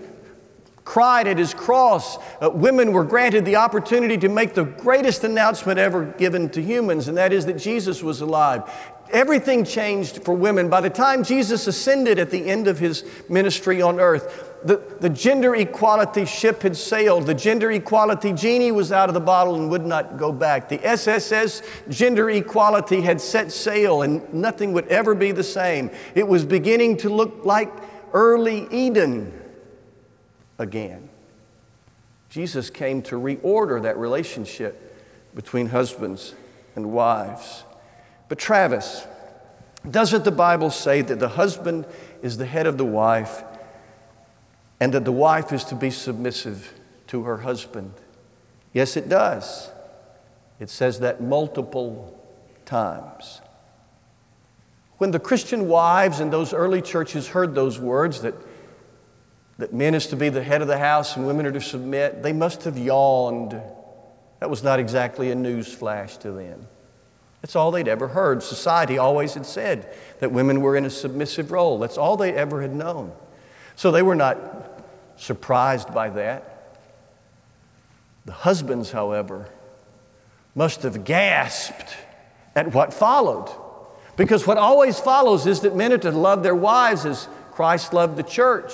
cried 0.89 1.29
at 1.29 1.37
his 1.37 1.53
cross. 1.53 2.17
Uh, 2.41 2.49
women 2.49 2.93
were 2.93 3.05
granted 3.05 3.45
the 3.45 3.57
opportunity 3.57 4.17
to 4.17 4.27
make 4.27 4.55
the 4.55 4.65
greatest 4.65 5.23
announcement 5.23 5.79
ever 5.79 6.07
given 6.17 6.49
to 6.49 6.63
humans, 6.63 7.09
and 7.09 7.19
that 7.19 7.31
is 7.31 7.45
that 7.45 7.59
Jesus 7.59 8.03
was 8.03 8.23
alive. 8.23 8.63
Everything 9.11 9.67
changed 9.67 10.25
for 10.25 10.35
women. 10.35 10.71
By 10.71 10.81
the 10.81 10.89
time 10.89 11.25
Jesus 11.25 11.67
ascended 11.67 12.19
at 12.19 12.31
the 12.31 12.49
end 12.49 12.69
of 12.69 12.79
his 12.79 13.05
ministry 13.29 13.83
on 13.83 14.01
earth, 14.01 14.51
the, 14.65 14.83
the 15.01 15.11
gender 15.11 15.55
equality 15.57 16.25
ship 16.25 16.63
had 16.63 16.75
sailed. 16.75 17.27
The 17.27 17.35
gender 17.35 17.71
equality 17.71 18.33
genie 18.33 18.73
was 18.73 18.91
out 18.91 19.11
of 19.11 19.15
the 19.15 19.21
bottle 19.21 19.57
and 19.57 19.71
would 19.71 19.85
not 19.85 20.17
go 20.17 20.33
back. 20.33 20.71
The 20.71 20.83
SSS 20.87 21.61
gender 21.91 22.31
equality 22.31 23.03
had 23.03 23.21
set 23.21 23.53
sail 23.53 24.01
and 24.01 24.33
nothing 24.33 24.73
would 24.73 24.89
ever 24.89 25.15
be 25.15 25.33
the 25.33 25.45
same. 25.45 25.91
It 26.15 26.27
was 26.27 26.47
beginning 26.47 26.97
to 26.99 27.11
look 27.11 27.45
like 27.45 27.71
early 28.15 28.67
Eden 28.71 29.38
again. 30.59 31.09
Jesus 32.29 32.71
came 32.71 33.03
to 33.03 33.17
reorder 33.17 33.83
that 33.83 33.97
relationship 33.97 34.85
between 35.35 35.69
husbands 35.69 36.35
and 36.77 36.93
wives. 36.93 37.65
But, 38.29 38.39
Travis, 38.39 39.07
doesn't 39.89 40.25
the 40.25 40.31
Bible 40.31 40.71
say 40.71 41.01
that 41.03 41.19
the 41.19 41.29
husband 41.29 41.87
is 42.23 42.37
the 42.37 42.47
head 42.47 42.67
of 42.67 42.77
the 42.77 42.85
wife 42.85 43.43
and 44.81 44.93
that 44.93 45.05
the 45.05 45.13
wife 45.13 45.53
is 45.53 45.65
to 45.65 45.75
be 45.75 45.91
submissive 45.91 46.75
to 47.09 47.23
her 47.23 47.39
husband? 47.39 47.95
Yes, 48.73 48.97
it 48.97 49.09
does. 49.09 49.71
It 50.61 50.69
says 50.69 51.01
that 51.01 51.23
multiple 51.23 52.21
times. 52.67 53.41
When 54.99 55.13
the 55.13 55.21
Christian 55.21 55.69
wives 55.69 56.21
in 56.21 56.31
those 56.31 56.53
early 56.53 56.83
churches 56.83 57.29
heard 57.29 57.55
those 57.55 57.79
words 57.79 58.21
that 58.23 58.35
that 59.59 59.73
men 59.75 59.95
is 59.95 60.07
to 60.07 60.17
be 60.17 60.29
the 60.29 60.43
head 60.43 60.63
of 60.63 60.69
the 60.69 60.79
house 60.79 61.17
and 61.17 61.27
women 61.27 61.45
are 61.45 61.53
to 61.53 61.61
submit, 61.61 62.23
they 62.23 62.33
must 62.33 62.65
have 62.65 62.79
yawned. 62.79 63.61
That 64.39 64.49
was 64.49 64.63
not 64.63 64.79
exactly 64.79 65.31
a 65.33 65.35
news 65.35 65.73
flash 65.73 66.17
to 66.19 66.31
them. 66.31 66.67
That's 67.43 67.57
all 67.57 67.71
they'd 67.71 67.89
ever 67.89 68.09
heard. 68.09 68.43
Society 68.43 68.99
always 68.99 69.35
had 69.35 69.47
said 69.47 69.95
that 70.21 70.33
women 70.33 70.61
were 70.61 70.77
in 70.77 70.85
a 70.85 70.91
submissive 70.91 71.51
role. 71.51 71.79
That's 71.79 71.99
all 71.99 72.17
they 72.17 72.33
ever 72.35 72.63
had 72.63 72.75
known. 72.75 73.13
So 73.77 73.91
they 73.91 74.03
were 74.03 74.15
not 74.15 74.39
surprised 75.17 75.93
by 75.93 76.11
that. 76.11 76.79
The 78.25 78.33
husbands, 78.33 78.93
however, 78.93 79.49
must 80.55 80.83
have 80.83 81.05
gasped 81.05 81.97
at 82.55 82.75
what 82.75 82.93
followed. 82.93 83.49
Because 84.17 84.47
what 84.47 84.59
always 84.59 84.99
follows 84.99 85.47
is 85.47 85.61
that 85.61 85.77
men 85.77 85.93
are 85.93 85.99
to 85.99 86.11
love 86.11 86.43
their 86.43 86.55
wives 86.55 87.07
as 87.07 87.29
Christ 87.53 87.93
loved 87.93 88.17
the 88.17 88.25
church 88.25 88.73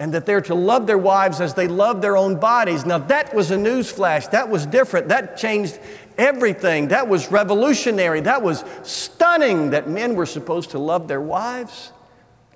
and 0.00 0.12
that 0.12 0.26
they're 0.26 0.40
to 0.40 0.54
love 0.54 0.86
their 0.86 0.98
wives 0.98 1.40
as 1.40 1.54
they 1.54 1.68
love 1.68 2.02
their 2.02 2.16
own 2.16 2.38
bodies. 2.40 2.84
Now, 2.84 2.98
that 2.98 3.32
was 3.34 3.50
a 3.50 3.56
news 3.56 3.90
flash. 3.90 4.26
That 4.28 4.48
was 4.48 4.66
different. 4.66 5.08
That 5.08 5.36
changed 5.36 5.78
everything. 6.18 6.88
That 6.88 7.08
was 7.08 7.30
revolutionary. 7.30 8.20
That 8.20 8.42
was 8.42 8.64
stunning 8.82 9.70
that 9.70 9.88
men 9.88 10.16
were 10.16 10.26
supposed 10.26 10.70
to 10.70 10.78
love 10.78 11.06
their 11.06 11.20
wives 11.20 11.92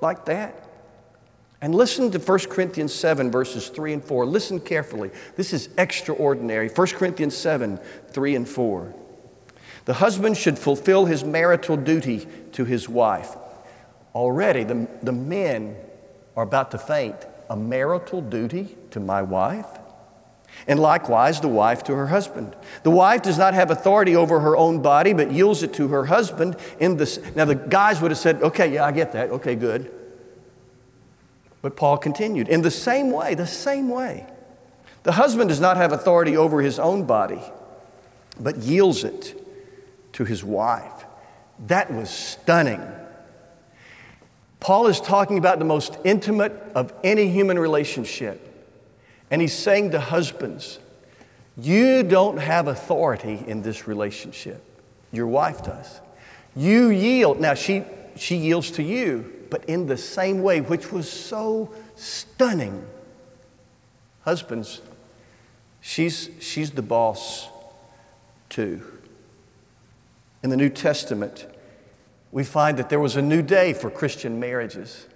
like 0.01 0.25
that. 0.25 0.65
And 1.61 1.75
listen 1.75 2.11
to 2.13 2.19
1 2.19 2.39
Corinthians 2.51 2.95
7, 2.95 3.31
verses 3.31 3.69
3 3.69 3.95
and 3.95 4.05
4. 4.05 4.27
Listen 4.27 4.61
carefully. 4.61 5.11
This 5.37 5.53
is 5.53 5.69
extraordinary. 5.77 6.69
1 6.69 6.87
Corinthians 6.89 7.37
7, 7.37 7.81
3 8.11 8.37
and 8.37 8.49
4. 8.49 8.95
The 9.85 9.95
husband 9.95 10.37
should 10.37 10.59
fulfill 10.59 11.07
his 11.07 11.25
marital 11.25 11.77
duty 11.77 12.29
to 12.53 12.65
his 12.65 12.89
wife. 12.89 13.37
Already, 14.15 14.65
the, 14.65 14.87
the 15.03 15.13
men 15.13 15.77
are 16.39 16.45
about 16.45 16.71
to 16.71 16.79
faint 16.79 17.17
a 17.51 17.57
marital 17.57 18.21
duty 18.21 18.77
to 18.93 19.01
my 19.01 19.21
wife? 19.21 19.67
And 20.69 20.79
likewise, 20.79 21.41
the 21.41 21.49
wife 21.49 21.83
to 21.85 21.95
her 21.95 22.07
husband. 22.07 22.55
The 22.85 22.93
wife 22.93 23.23
does 23.23 23.39
not 23.39 23.55
have 23.55 23.73
authority 23.73 24.15
over 24.15 24.39
her 24.39 24.57
own 24.57 24.81
body, 24.81 25.13
but 25.13 25.33
yields 25.33 25.65
it 25.65 25.75
to 25.75 25.89
her 25.89 26.05
husband. 26.05 26.57
In 26.79 26.97
this, 26.97 27.19
now, 27.35 27.45
the 27.45 27.57
guys 27.57 28.01
would 28.01 28.13
have 28.13 28.19
said, 28.19 28.41
okay, 28.41 28.73
yeah, 28.73 28.85
I 28.85 28.93
get 28.93 29.13
that. 29.13 29.31
Okay, 29.31 29.57
good. 29.57 29.93
But 31.61 31.75
Paul 31.77 31.99
continued, 31.99 32.49
in 32.49 32.63
the 32.63 32.71
same 32.71 33.11
way, 33.11 33.35
the 33.35 33.47
same 33.47 33.89
way. 33.89 34.25
The 35.03 35.13
husband 35.13 35.49
does 35.49 35.61
not 35.61 35.77
have 35.77 35.91
authority 35.91 36.37
over 36.37 36.63
his 36.63 36.79
own 36.79 37.05
body, 37.05 37.43
but 38.39 38.59
yields 38.59 39.03
it 39.03 39.35
to 40.13 40.25
his 40.25 40.45
wife. 40.45 41.05
That 41.67 41.93
was 41.93 42.11
stunning. 42.11 42.81
Paul 44.61 44.89
is 44.89 45.01
talking 45.01 45.39
about 45.39 45.59
the 45.59 45.65
most 45.65 45.97
intimate 46.05 46.53
of 46.75 46.93
any 47.05 47.29
human 47.29 47.59
relationship. 47.59 48.45
And 49.31 49.41
he's 49.41 49.53
saying 49.53 49.93
to 49.93 50.01
husbands, 50.01 50.79
you 51.57 52.03
don't 52.03 52.39
have 52.39 52.69
authority 52.69 53.45
in 53.47 53.63
this 53.63 53.87
relationship. 53.87 54.63
Your 55.13 55.27
wife 55.27 55.63
does. 55.63 56.01
You 56.55 56.89
yield. 56.89 57.41
Now, 57.41 57.55
she, 57.55 57.85
she 58.17 58.37
yields 58.37 58.71
to 58.73 58.83
you, 58.83 59.33
but 59.51 59.65
in 59.67 59.87
the 59.87 59.97
same 59.97 60.43
way, 60.43 60.61
which 60.61 60.93
was 60.93 61.11
so 61.11 61.73
stunning. 61.97 62.85
Husbands, 64.23 64.81
she's, 65.81 66.31
she's 66.41 66.71
the 66.73 66.83
boss 66.83 67.49
too. 68.49 68.83
In 70.43 70.51
the 70.51 70.57
New 70.57 70.69
Testament, 70.69 71.47
we 72.31 72.45
find 72.45 72.79
that 72.79 72.89
there 72.89 73.01
was 73.01 73.17
a 73.17 73.23
new 73.23 73.43
day 73.43 73.73
for 73.73 73.91
Christian 73.91 74.39
marriages. 74.39 75.07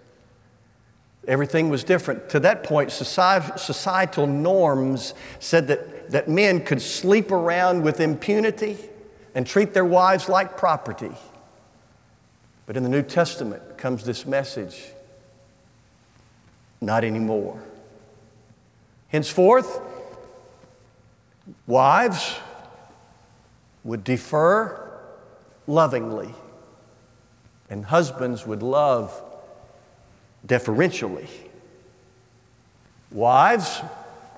Everything 1.29 1.69
was 1.69 1.85
different. 1.85 2.29
To 2.31 2.41
that 2.41 2.65
point, 2.65 2.91
societal 2.91 4.27
norms 4.27 5.15
said 5.39 5.69
that, 5.69 6.11
that 6.11 6.29
men 6.29 6.65
could 6.65 6.83
sleep 6.83 7.31
around 7.31 7.83
with 7.83 8.01
impunity 8.01 8.77
and 9.35 9.47
treat 9.47 9.73
their 9.73 9.85
wives 9.85 10.29
like 10.29 10.57
property. 10.57 11.13
But 12.67 12.77
in 12.77 12.83
the 12.83 12.89
New 12.89 13.03
Testament 13.03 13.79
comes 13.79 14.05
this 14.05 14.27
message 14.27 14.93
not 16.83 17.05
anymore. 17.05 17.63
Henceforth, 19.09 19.81
wives 21.67 22.37
would 23.85 24.03
defer 24.05 25.01
lovingly 25.67 26.35
and 27.73 27.87
husbands 27.87 28.47
would 28.47 28.63
love 28.63 29.19
deferentially. 30.45 31.27
Wives 33.11 33.81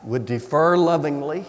would 0.05 0.25
defer 0.25 0.77
lovingly, 0.77 1.45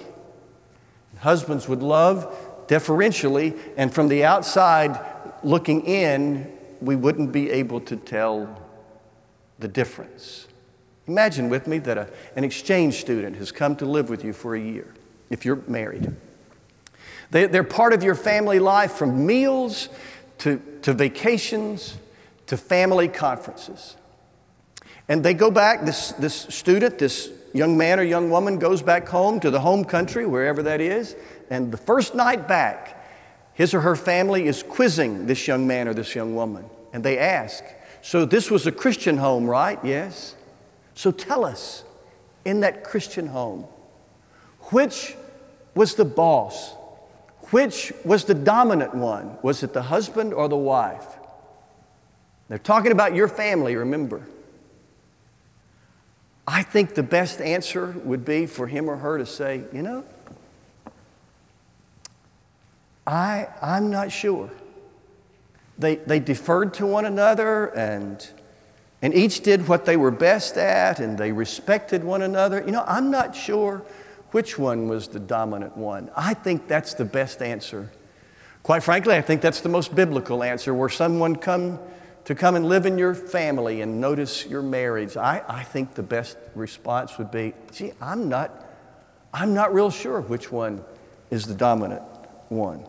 husbands 1.20 1.70
would 1.70 1.84
love 1.84 2.36
deferentially, 2.68 3.54
and 3.78 3.94
from 3.94 4.08
the 4.08 4.26
outside 4.26 5.00
looking 5.44 5.86
in, 5.86 6.52
we 6.82 6.96
wouldn't 6.96 7.32
be 7.32 7.52
able 7.52 7.80
to 7.82 7.96
tell 7.96 8.60
the 9.60 9.68
difference. 9.68 10.48
Imagine 11.06 11.50
with 11.50 11.68
me 11.68 11.78
that 11.78 12.00
a, 12.00 12.10
an 12.36 12.44
exchange 12.44 12.96
student 12.96 13.36
has 13.36 13.52
come 13.52 13.76
to 13.76 13.86
live 13.86 14.10
with 14.10 14.24
you 14.24 14.34
for 14.34 14.56
a 14.56 14.60
year, 14.60 14.92
if 15.30 15.46
you're 15.46 15.62
married. 15.68 16.16
They, 17.30 17.46
they're 17.46 17.64
part 17.64 17.94
of 17.94 18.02
your 18.02 18.16
family 18.16 18.58
life 18.58 18.94
from 18.94 19.26
meals 19.26 19.90
to, 20.40 20.62
to 20.82 20.94
vacations, 20.94 21.98
to 22.48 22.58
family 22.58 23.08
conferences. 23.08 23.96
And 25.08 25.24
they 25.24 25.34
go 25.34 25.52
back, 25.52 25.86
this, 25.86 26.12
this 26.14 26.34
student, 26.34 27.00
this 27.00 27.32
young 27.54 27.78
man 27.78 28.00
or 28.00 28.04
young 28.04 28.30
woman 28.30 28.60
goes 28.60 28.82
back 28.82 29.08
home 29.08 29.40
to 29.40 29.52
the 29.52 29.60
home 29.60 29.86
country, 29.86 30.26
wherever 30.26 30.64
that 30.64 30.82
is, 30.82 31.16
and 31.50 31.72
the 31.72 31.78
first 31.78 32.16
night 32.16 32.48
back, 32.48 33.04
his 33.54 33.74
or 33.74 33.82
her 33.82 33.96
family 33.96 34.48
is 34.48 34.64
quizzing 34.64 35.28
this 35.28 35.48
young 35.48 35.66
man 35.66 35.88
or 35.88 35.94
this 35.94 36.16
young 36.16 36.36
woman. 36.36 36.66
And 36.92 37.04
they 37.04 37.18
ask, 37.18 37.64
So 38.02 38.26
this 38.26 38.52
was 38.52 38.68
a 38.68 38.72
Christian 38.72 39.18
home, 39.18 39.48
right? 39.48 39.80
Yes. 39.84 40.36
So 40.94 41.12
tell 41.12 41.46
us, 41.46 41.84
in 42.44 42.60
that 42.62 42.84
Christian 42.84 43.28
home, 43.28 43.66
which 44.72 45.16
was 45.74 45.96
the 45.96 46.06
boss? 46.06 46.74
Which 47.52 47.94
was 48.04 48.26
the 48.26 48.34
dominant 48.34 48.96
one? 48.96 49.38
Was 49.42 49.64
it 49.64 49.74
the 49.74 49.84
husband 49.84 50.34
or 50.34 50.50
the 50.50 50.58
wife? 50.58 51.06
They're 52.50 52.58
talking 52.58 52.92
about 52.92 53.16
your 53.16 53.28
family, 53.28 53.76
remember. 53.76 54.22
I 56.48 56.64
think 56.64 56.94
the 56.94 57.04
best 57.04 57.42
answer 57.42 57.96
would 58.04 58.24
be 58.24 58.46
for 58.46 58.68
him 58.68 58.90
or 58.90 58.98
her 58.98 59.18
to 59.18 59.26
say, 59.26 59.64
you 59.74 59.82
know, 59.82 60.04
I, 63.08 63.48
I'm 63.62 63.90
not 63.90 64.12
sure. 64.12 64.50
They, 65.78 65.96
they 65.96 66.20
deferred 66.20 66.74
to 66.76 66.86
one 66.86 67.06
another 67.06 67.68
and, 67.68 68.28
and 69.02 69.14
each 69.14 69.42
did 69.42 69.68
what 69.68 69.86
they 69.86 69.98
were 69.98 70.12
best 70.12 70.58
at 70.58 71.00
and 71.00 71.18
they 71.18 71.32
respected 71.32 72.04
one 72.04 72.22
another. 72.22 72.64
You 72.66 72.72
know, 72.72 72.84
I'm 72.88 73.12
not 73.12 73.36
sure 73.36 73.84
which 74.36 74.60
one 74.60 74.90
was 74.90 75.08
the 75.08 75.20
dominant 75.20 75.78
one. 75.78 76.12
I 76.14 76.34
think 76.34 76.68
that's 76.68 76.94
the 76.94 77.06
best 77.06 77.42
answer. 77.42 77.90
Quite 78.64 78.84
frankly, 78.84 79.16
I 79.16 79.22
think 79.22 79.40
that's 79.40 79.62
the 79.62 79.70
most 79.70 79.96
biblical 79.96 80.44
answer 80.44 80.74
where 80.74 80.90
someone 80.90 81.38
come 81.38 81.80
to 82.26 82.36
come 82.36 82.58
and 82.58 82.68
live 82.68 82.86
in 82.86 82.98
your 82.98 83.16
family 83.16 83.80
and 83.80 84.02
notice 84.02 84.46
your 84.46 84.62
marriage. 84.62 85.16
I, 85.16 85.42
I 85.48 85.64
think 85.64 85.94
the 85.94 86.04
best 86.04 86.36
response 86.54 87.18
would 87.18 87.32
be, 87.32 87.54
gee, 87.72 87.94
I'm 88.02 88.28
not, 88.28 88.66
I'm 89.34 89.54
not 89.54 89.74
real 89.74 89.90
sure 89.90 90.20
which 90.20 90.52
one 90.52 90.84
is 91.32 91.46
the 91.46 91.56
dominant 91.56 92.04
one. 92.50 92.86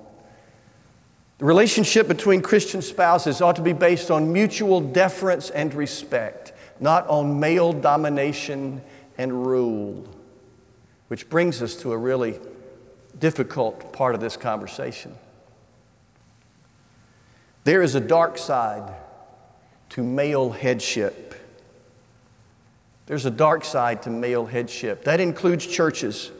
The 1.38 1.45
relationship 1.45 2.09
between 2.09 2.43
Christian 2.43 2.83
spouses 2.83 3.41
ought 3.41 3.55
to 3.55 3.62
be 3.62 3.73
based 3.73 4.11
on 4.11 4.33
mutual 4.33 4.81
deference 4.81 5.50
and 5.50 5.73
respect, 5.75 6.55
not 6.81 7.07
on 7.07 7.38
male 7.38 7.73
domination 7.73 8.83
and 9.17 9.47
rule. 9.47 10.09
Which 11.08 11.28
brings 11.28 11.62
us 11.62 11.76
to 11.76 11.92
a 11.92 11.96
really 11.96 12.40
difficult 13.18 13.92
part 13.92 14.14
of 14.14 14.20
this 14.20 14.36
conversation. 14.36 15.14
There 17.64 17.82
is 17.82 17.94
a 17.94 18.00
dark 18.00 18.38
side 18.38 18.94
to 19.90 20.02
male 20.02 20.50
headship. 20.50 21.34
There's 23.06 23.25
a 23.25 23.30
dark 23.30 23.64
side 23.64 24.02
to 24.02 24.10
male 24.10 24.46
headship. 24.46 25.04
That 25.04 25.20
includes 25.20 25.66
churches 25.66 26.30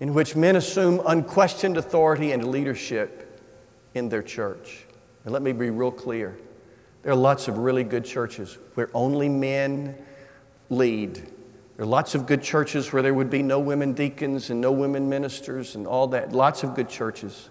in 0.00 0.14
which 0.14 0.34
men 0.34 0.56
assume 0.56 1.00
unquestioned 1.06 1.76
authority 1.76 2.32
and 2.32 2.48
leadership 2.48 3.40
in 3.94 4.08
their 4.08 4.22
church. 4.22 4.86
And 5.24 5.32
let 5.32 5.42
me 5.42 5.52
be 5.52 5.70
real 5.70 5.90
clear 5.90 6.36
there 7.02 7.12
are 7.12 7.16
lots 7.16 7.48
of 7.48 7.58
really 7.58 7.84
good 7.84 8.04
churches 8.04 8.58
where 8.74 8.90
only 8.92 9.28
men 9.28 9.96
lead. 10.68 11.26
There 11.80 11.86
are 11.86 11.88
lots 11.88 12.14
of 12.14 12.26
good 12.26 12.42
churches 12.42 12.92
where 12.92 13.00
there 13.00 13.14
would 13.14 13.30
be 13.30 13.42
no 13.42 13.58
women 13.58 13.94
deacons 13.94 14.50
and 14.50 14.60
no 14.60 14.70
women 14.70 15.08
ministers 15.08 15.76
and 15.76 15.86
all 15.86 16.08
that. 16.08 16.30
Lots 16.30 16.62
of 16.62 16.74
good 16.74 16.90
churches 16.90 17.48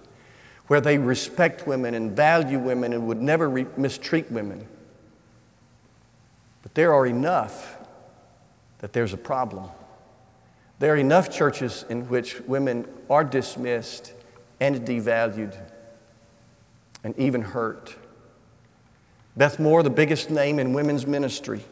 where 0.68 0.80
they 0.80 1.00
respect 1.00 1.66
women 1.66 1.96
and 1.96 2.16
value 2.16 2.60
women 2.60 2.94
and 2.94 3.08
would 3.08 3.20
never 3.20 3.50
re- 3.50 3.66
mistreat 3.76 4.32
women. 4.32 4.68
But 6.62 6.76
there 6.76 6.94
are 6.94 7.08
enough 7.08 7.80
that 8.78 8.94
there's 8.94 9.14
a 9.14 9.18
problem. 9.18 9.68
There 10.78 10.94
are 10.94 10.98
enough 10.98 11.32
churches 11.32 11.84
in 11.90 12.08
which 12.08 12.40
women 12.42 12.88
are 13.10 13.24
dismissed 13.24 14.14
and 14.60 14.86
devalued 14.86 15.58
and 17.04 17.18
even 17.18 17.42
hurt. 17.42 17.96
Beth 19.36 19.58
Moore, 19.58 19.82
the 19.82 19.90
biggest 19.90 20.30
name 20.30 20.60
in 20.60 20.74
women's 20.74 21.08
ministry, 21.08 21.64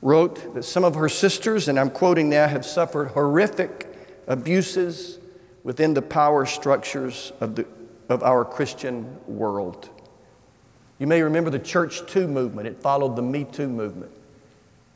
wrote 0.00 0.54
that 0.54 0.62
some 0.62 0.84
of 0.84 0.94
her 0.94 1.08
sisters, 1.08 1.68
and 1.68 1.78
I'm 1.78 1.90
quoting 1.90 2.28
now, 2.28 2.46
have 2.46 2.64
suffered 2.64 3.08
horrific 3.08 3.86
abuses 4.26 5.18
within 5.64 5.94
the 5.94 6.02
power 6.02 6.46
structures 6.46 7.32
of, 7.40 7.56
the, 7.56 7.66
of 8.08 8.22
our 8.22 8.44
Christian 8.44 9.18
world. 9.26 9.88
You 10.98 11.06
may 11.06 11.22
remember 11.22 11.50
the 11.50 11.58
Church 11.58 12.06
Too 12.06 12.26
movement, 12.26 12.68
it 12.68 12.80
followed 12.80 13.16
the 13.16 13.22
Me 13.22 13.44
Too 13.44 13.68
movement. 13.68 14.12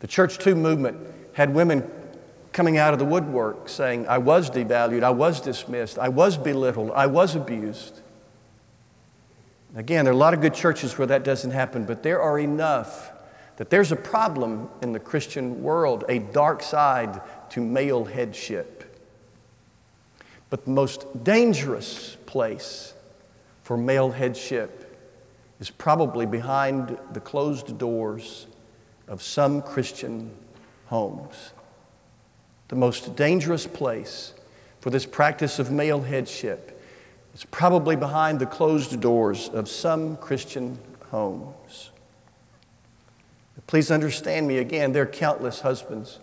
The 0.00 0.06
Church 0.06 0.38
Too 0.38 0.54
movement 0.54 0.98
had 1.32 1.54
women 1.54 1.88
coming 2.52 2.76
out 2.76 2.92
of 2.92 2.98
the 2.98 3.04
woodwork 3.04 3.68
saying, 3.68 4.06
I 4.08 4.18
was 4.18 4.50
devalued, 4.50 5.02
I 5.02 5.10
was 5.10 5.40
dismissed, 5.40 5.98
I 5.98 6.08
was 6.08 6.36
belittled, 6.36 6.90
I 6.92 7.06
was 7.06 7.34
abused. 7.34 8.00
Again, 9.74 10.04
there 10.04 10.12
are 10.12 10.16
a 10.16 10.18
lot 10.18 10.34
of 10.34 10.40
good 10.42 10.52
churches 10.52 10.98
where 10.98 11.06
that 11.06 11.24
doesn't 11.24 11.52
happen, 11.52 11.84
but 11.84 12.02
there 12.02 12.20
are 12.20 12.38
enough 12.38 13.11
that 13.56 13.70
there's 13.70 13.92
a 13.92 13.96
problem 13.96 14.68
in 14.80 14.92
the 14.92 15.00
Christian 15.00 15.62
world, 15.62 16.04
a 16.08 16.18
dark 16.18 16.62
side 16.62 17.20
to 17.50 17.60
male 17.60 18.04
headship. 18.04 18.78
But 20.50 20.64
the 20.64 20.70
most 20.70 21.24
dangerous 21.24 22.16
place 22.26 22.94
for 23.62 23.76
male 23.76 24.10
headship 24.10 24.82
is 25.60 25.70
probably 25.70 26.26
behind 26.26 26.98
the 27.12 27.20
closed 27.20 27.78
doors 27.78 28.48
of 29.06 29.22
some 29.22 29.62
Christian 29.62 30.30
homes. 30.86 31.52
The 32.68 32.76
most 32.76 33.14
dangerous 33.14 33.66
place 33.66 34.34
for 34.80 34.90
this 34.90 35.06
practice 35.06 35.58
of 35.58 35.70
male 35.70 36.00
headship 36.00 36.82
is 37.32 37.44
probably 37.44 37.96
behind 37.96 38.40
the 38.40 38.46
closed 38.46 39.00
doors 39.00 39.48
of 39.50 39.68
some 39.68 40.16
Christian 40.16 40.78
homes. 41.10 41.91
Please 43.66 43.90
understand 43.90 44.46
me 44.46 44.58
again, 44.58 44.92
there 44.92 45.04
are 45.04 45.06
countless 45.06 45.60
husbands 45.60 46.18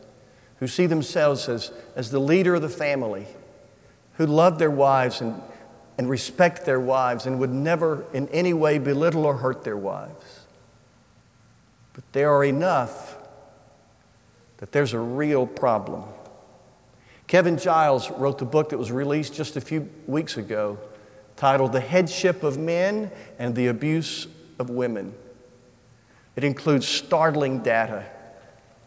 who 0.58 0.68
see 0.68 0.86
themselves 0.86 1.48
as, 1.48 1.72
as 1.96 2.12
the 2.12 2.20
leader 2.20 2.56
of 2.56 2.62
the 2.62 2.70
family, 2.70 3.26
who 4.14 4.26
love 4.26 4.60
their 4.60 4.72
wives 4.72 5.22
and, 5.22 5.42
and 5.98 6.10
respect 6.10 6.66
their 6.66 6.80
wives 6.80 7.26
and 7.26 7.40
would 7.40 7.52
never 7.52 8.06
in 8.14 8.28
any 8.30 8.54
way 8.54 8.78
belittle 8.78 9.26
or 9.26 9.38
hurt 9.38 9.64
their 9.64 9.78
wives. 9.78 10.46
But 11.94 12.04
there 12.12 12.32
are 12.32 12.44
enough 12.44 13.18
that 14.58 14.72
there's 14.72 14.94
a 14.94 15.00
real 15.00 15.48
problem. 15.48 16.04
Kevin 17.28 17.58
Giles 17.58 18.10
wrote 18.12 18.40
the 18.40 18.46
book 18.46 18.70
that 18.70 18.78
was 18.78 18.92
released 18.92 19.34
just 19.34 19.56
a 19.56 19.62
few 19.62 19.90
weeks 20.08 20.36
ago 20.36 20.78
titled 21.36 21.72
The 21.72 21.80
Headship 21.80 22.44
of 22.44 22.58
Men 22.58 23.12
and 23.38 23.56
the 23.56 23.68
Abuse 23.68 24.28
of 24.60 24.70
Women. 24.70 25.14
It 26.40 26.46
includes 26.46 26.88
startling 26.88 27.64
data, 27.64 28.06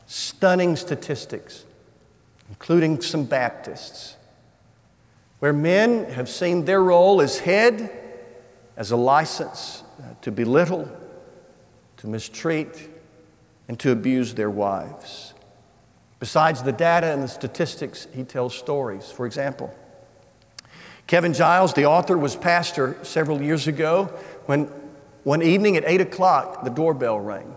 stunning 0.06 0.74
statistics, 0.74 1.66
including 2.48 3.02
some 3.02 3.24
Baptists, 3.24 4.16
where 5.38 5.52
men 5.52 6.10
have 6.12 6.30
seen 6.30 6.64
their 6.64 6.82
role 6.82 7.20
as 7.20 7.40
head 7.40 7.90
as 8.74 8.90
a 8.90 8.96
license 8.96 9.84
uh, 10.00 10.14
to 10.22 10.32
belittle, 10.32 10.90
to 11.98 12.06
mistreat, 12.06 12.88
and 13.68 13.78
to 13.80 13.92
abuse 13.92 14.32
their 14.32 14.48
wives. 14.48 15.34
Besides 16.20 16.62
the 16.62 16.72
data 16.72 17.12
and 17.12 17.22
the 17.22 17.28
statistics, 17.28 18.08
he 18.14 18.24
tells 18.24 18.54
stories. 18.54 19.12
For 19.12 19.26
example, 19.26 19.74
Kevin 21.06 21.34
Giles, 21.34 21.74
the 21.74 21.84
author, 21.84 22.16
was 22.16 22.34
pastor 22.34 22.96
several 23.02 23.42
years 23.42 23.66
ago 23.66 24.04
when 24.46 24.70
one 25.24 25.42
evening 25.42 25.76
at 25.76 25.84
8 25.86 26.00
o'clock 26.00 26.64
the 26.64 26.70
doorbell 26.70 27.20
rang. 27.20 27.54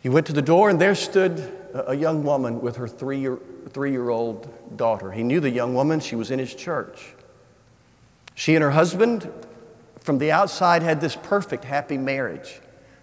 He 0.00 0.08
went 0.08 0.26
to 0.26 0.32
the 0.32 0.42
door, 0.42 0.70
and 0.70 0.80
there 0.80 0.94
stood 0.94 1.52
a 1.74 1.94
young 1.94 2.24
woman 2.24 2.60
with 2.60 2.76
her 2.76 2.88
three 2.88 3.18
year, 3.18 3.38
three 3.70 3.90
year 3.90 4.08
old 4.08 4.48
daughter. 4.76 5.12
He 5.12 5.22
knew 5.22 5.40
the 5.40 5.50
young 5.50 5.74
woman, 5.74 6.00
she 6.00 6.16
was 6.16 6.30
in 6.30 6.38
his 6.38 6.54
church. 6.54 7.14
She 8.34 8.54
and 8.54 8.62
her 8.62 8.70
husband, 8.70 9.30
from 10.00 10.18
the 10.18 10.30
outside, 10.30 10.82
had 10.82 11.00
this 11.00 11.16
perfect, 11.16 11.64
happy 11.64 11.98
marriage. 11.98 12.60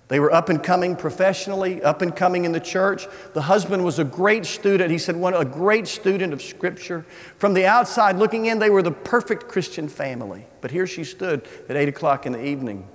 They 0.08 0.20
were 0.20 0.32
up 0.32 0.50
and 0.50 0.62
coming 0.62 0.96
professionally, 0.96 1.82
up 1.82 2.04
and 2.04 2.16
coming 2.16 2.46
in 2.46 2.52
the 2.52 2.60
church. 2.60 3.08
The 3.34 3.42
husband 3.42 3.84
was 3.84 3.98
a 3.98 4.04
great 4.04 4.46
student. 4.46 4.92
He 4.92 5.00
said, 5.00 5.16
one, 5.16 5.34
a 5.34 5.44
great 5.44 5.88
student 5.88 6.32
of 6.32 6.44
Scripture. 6.44 7.06
From 7.38 7.56
the 7.56 7.66
outside 7.66 8.18
looking 8.18 8.46
in, 8.46 8.60
they 8.60 8.70
were 8.70 8.84
the 8.84 8.92
perfect 8.92 9.48
Christian 9.48 9.90
family. 9.90 10.46
But 10.62 10.70
here 10.70 10.86
she 10.86 11.04
stood 11.04 11.48
at 11.68 11.76
8 11.76 11.90
o'clock 11.90 12.28
in 12.28 12.34
the 12.34 12.46
evening 12.46 12.88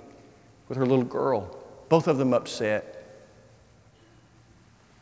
with 0.69 0.77
her 0.77 0.85
little 0.85 1.03
girl, 1.03 1.57
both 1.89 2.07
of 2.07 2.17
them 2.17 2.33
upset. 2.33 2.97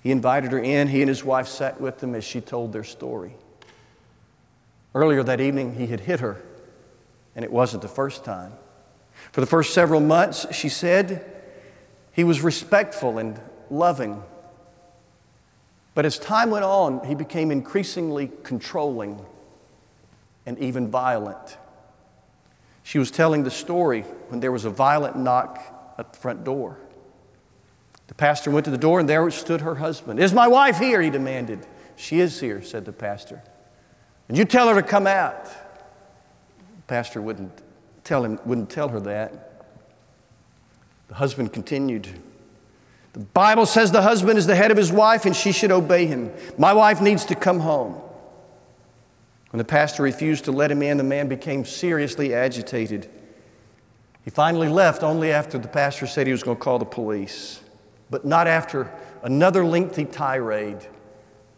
He 0.01 0.09
invited 0.09 0.51
her 0.51 0.59
in. 0.59 0.87
He 0.87 1.01
and 1.01 1.09
his 1.09 1.23
wife 1.23 1.47
sat 1.47 1.79
with 1.79 1.99
them 1.99 2.15
as 2.15 2.23
she 2.23 2.41
told 2.41 2.73
their 2.73 2.83
story. 2.83 3.35
Earlier 4.95 5.21
that 5.21 5.39
evening, 5.39 5.75
he 5.75 5.85
had 5.85 5.99
hit 5.99 6.21
her, 6.21 6.41
and 7.35 7.45
it 7.45 7.51
wasn't 7.51 7.83
the 7.83 7.87
first 7.87 8.25
time. 8.25 8.53
For 9.31 9.41
the 9.41 9.47
first 9.47 9.75
several 9.75 9.99
months, 9.99 10.47
she 10.55 10.69
said, 10.69 11.38
he 12.19 12.25
was 12.25 12.41
respectful 12.41 13.17
and 13.17 13.39
loving. 13.69 14.21
But 15.95 16.05
as 16.05 16.19
time 16.19 16.49
went 16.49 16.65
on, 16.65 17.05
he 17.05 17.15
became 17.15 17.49
increasingly 17.49 18.29
controlling 18.43 19.25
and 20.45 20.59
even 20.59 20.89
violent. 20.89 21.57
She 22.83 22.99
was 22.99 23.09
telling 23.09 23.43
the 23.43 23.49
story 23.49 24.01
when 24.27 24.41
there 24.41 24.51
was 24.51 24.65
a 24.65 24.69
violent 24.69 25.15
knock 25.15 25.63
at 25.97 26.11
the 26.11 26.19
front 26.19 26.43
door. 26.43 26.77
The 28.07 28.15
pastor 28.15 28.51
went 28.51 28.65
to 28.65 28.71
the 28.71 28.77
door, 28.77 28.99
and 28.99 29.07
there 29.07 29.31
stood 29.31 29.61
her 29.61 29.75
husband. 29.75 30.19
Is 30.19 30.33
my 30.33 30.49
wife 30.49 30.77
here? 30.77 31.01
He 31.01 31.09
demanded. 31.09 31.65
She 31.95 32.19
is 32.19 32.37
here, 32.41 32.61
said 32.61 32.83
the 32.83 32.91
pastor. 32.91 33.41
And 34.27 34.37
you 34.37 34.43
tell 34.43 34.67
her 34.67 34.75
to 34.75 34.85
come 34.85 35.07
out. 35.07 35.45
The 35.45 36.81
pastor 36.87 37.21
wouldn't 37.21 37.61
tell 38.03 38.25
him, 38.25 38.41
wouldn't 38.43 38.69
tell 38.69 38.89
her 38.89 38.99
that. 38.99 39.48
The 41.09 41.15
husband 41.15 41.51
continued. 41.51 42.07
The 43.13 43.19
Bible 43.19 43.65
says 43.65 43.91
the 43.91 44.01
husband 44.01 44.37
is 44.37 44.45
the 44.45 44.55
head 44.55 44.71
of 44.71 44.77
his 44.77 44.91
wife 44.91 45.25
and 45.25 45.35
she 45.35 45.51
should 45.51 45.71
obey 45.71 46.05
him. 46.05 46.31
My 46.57 46.73
wife 46.73 47.01
needs 47.01 47.25
to 47.25 47.35
come 47.35 47.59
home. 47.59 47.93
When 49.49 49.57
the 49.57 49.65
pastor 49.65 50.03
refused 50.03 50.45
to 50.45 50.51
let 50.51 50.71
him 50.71 50.83
in, 50.83 50.97
the 50.97 51.03
man 51.03 51.27
became 51.27 51.65
seriously 51.65 52.33
agitated. 52.35 53.09
He 54.23 54.29
finally 54.29 54.69
left 54.69 55.01
only 55.01 55.31
after 55.31 55.57
the 55.57 55.67
pastor 55.67 56.05
said 56.05 56.27
he 56.27 56.31
was 56.31 56.43
going 56.43 56.57
to 56.57 56.63
call 56.63 56.77
the 56.77 56.85
police, 56.85 57.61
but 58.11 58.25
not 58.25 58.45
after 58.45 58.91
another 59.23 59.65
lengthy 59.65 60.05
tirade 60.05 60.85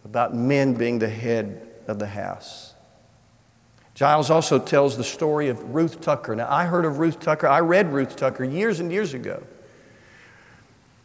about 0.06 0.34
men 0.34 0.74
being 0.74 1.00
the 1.00 1.10
head 1.10 1.68
of 1.88 2.00
the 2.00 2.08
house. 2.08 2.74
Giles 3.94 4.30
also 4.30 4.58
tells 4.58 4.98
the 4.98 5.04
story 5.04 5.50
of 5.50 5.76
Ruth 5.76 6.02
Tucker. 6.02 6.36
Now, 6.36 6.48
I 6.50 6.66
heard 6.66 6.86
of 6.86 7.00
Ruth 7.00 7.20
Tucker, 7.20 7.48
I 7.48 7.60
read 7.60 7.92
Ruth 7.92 8.16
Tucker 8.16 8.44
years 8.44 8.80
and 8.80 8.92
years 8.92 9.14
ago. 9.14 9.44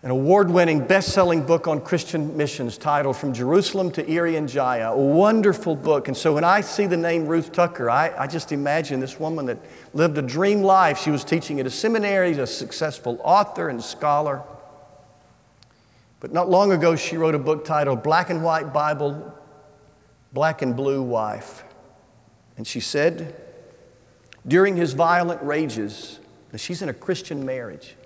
An 0.03 0.13
award 0.13 0.51
winning, 0.51 0.87
best 0.87 1.09
selling 1.09 1.45
book 1.45 1.67
on 1.67 1.81
Christian 1.81 2.37
missions 2.37 2.79
titled 2.79 3.17
From 3.17 3.33
Jerusalem 3.33 3.91
to 3.91 4.05
Irian 4.05 4.47
Jaya, 4.47 4.93
a 4.93 4.97
wonderful 4.97 5.75
book. 5.75 6.07
And 6.07 6.17
so 6.17 6.35
when 6.35 6.45
I 6.45 6.61
see 6.61 6.87
the 6.87 6.97
name 6.97 7.27
Ruth 7.27 7.51
Tucker, 7.51 7.91
I, 7.91 8.13
I 8.17 8.29
just 8.29 8.53
imagine 8.53 9.01
this 9.01 9.19
woman 9.19 9.47
that 9.47 9.59
lived 9.95 10.17
a 10.17 10.23
dream 10.23 10.63
life. 10.63 11.01
She 11.01 11.11
was 11.11 11.25
teaching 11.25 11.59
at 11.59 11.67
a 11.67 11.71
seminary, 11.71 12.31
a 12.33 12.47
successful 12.47 13.19
author 13.25 13.69
and 13.69 13.83
scholar. 13.83 14.45
But 16.21 16.33
not 16.33 16.49
long 16.49 16.71
ago, 16.71 16.95
she 16.95 17.17
wrote 17.17 17.35
a 17.35 17.41
book 17.41 17.65
titled 17.65 18.05
Black 18.05 18.31
and 18.31 18.45
White 18.45 18.73
Bible, 18.73 19.35
Black 20.33 20.63
and 20.63 20.77
Blue 20.77 21.03
Wife. 21.03 21.65
And 22.57 22.67
she 22.67 22.81
said, 22.81 23.35
during 24.47 24.77
his 24.77 24.93
violent 24.93 25.43
rages, 25.43 26.21
she's 26.57 26.83
in 26.83 26.89
a 26.89 26.95
Christian 26.95 27.45
marriage. 27.45 27.97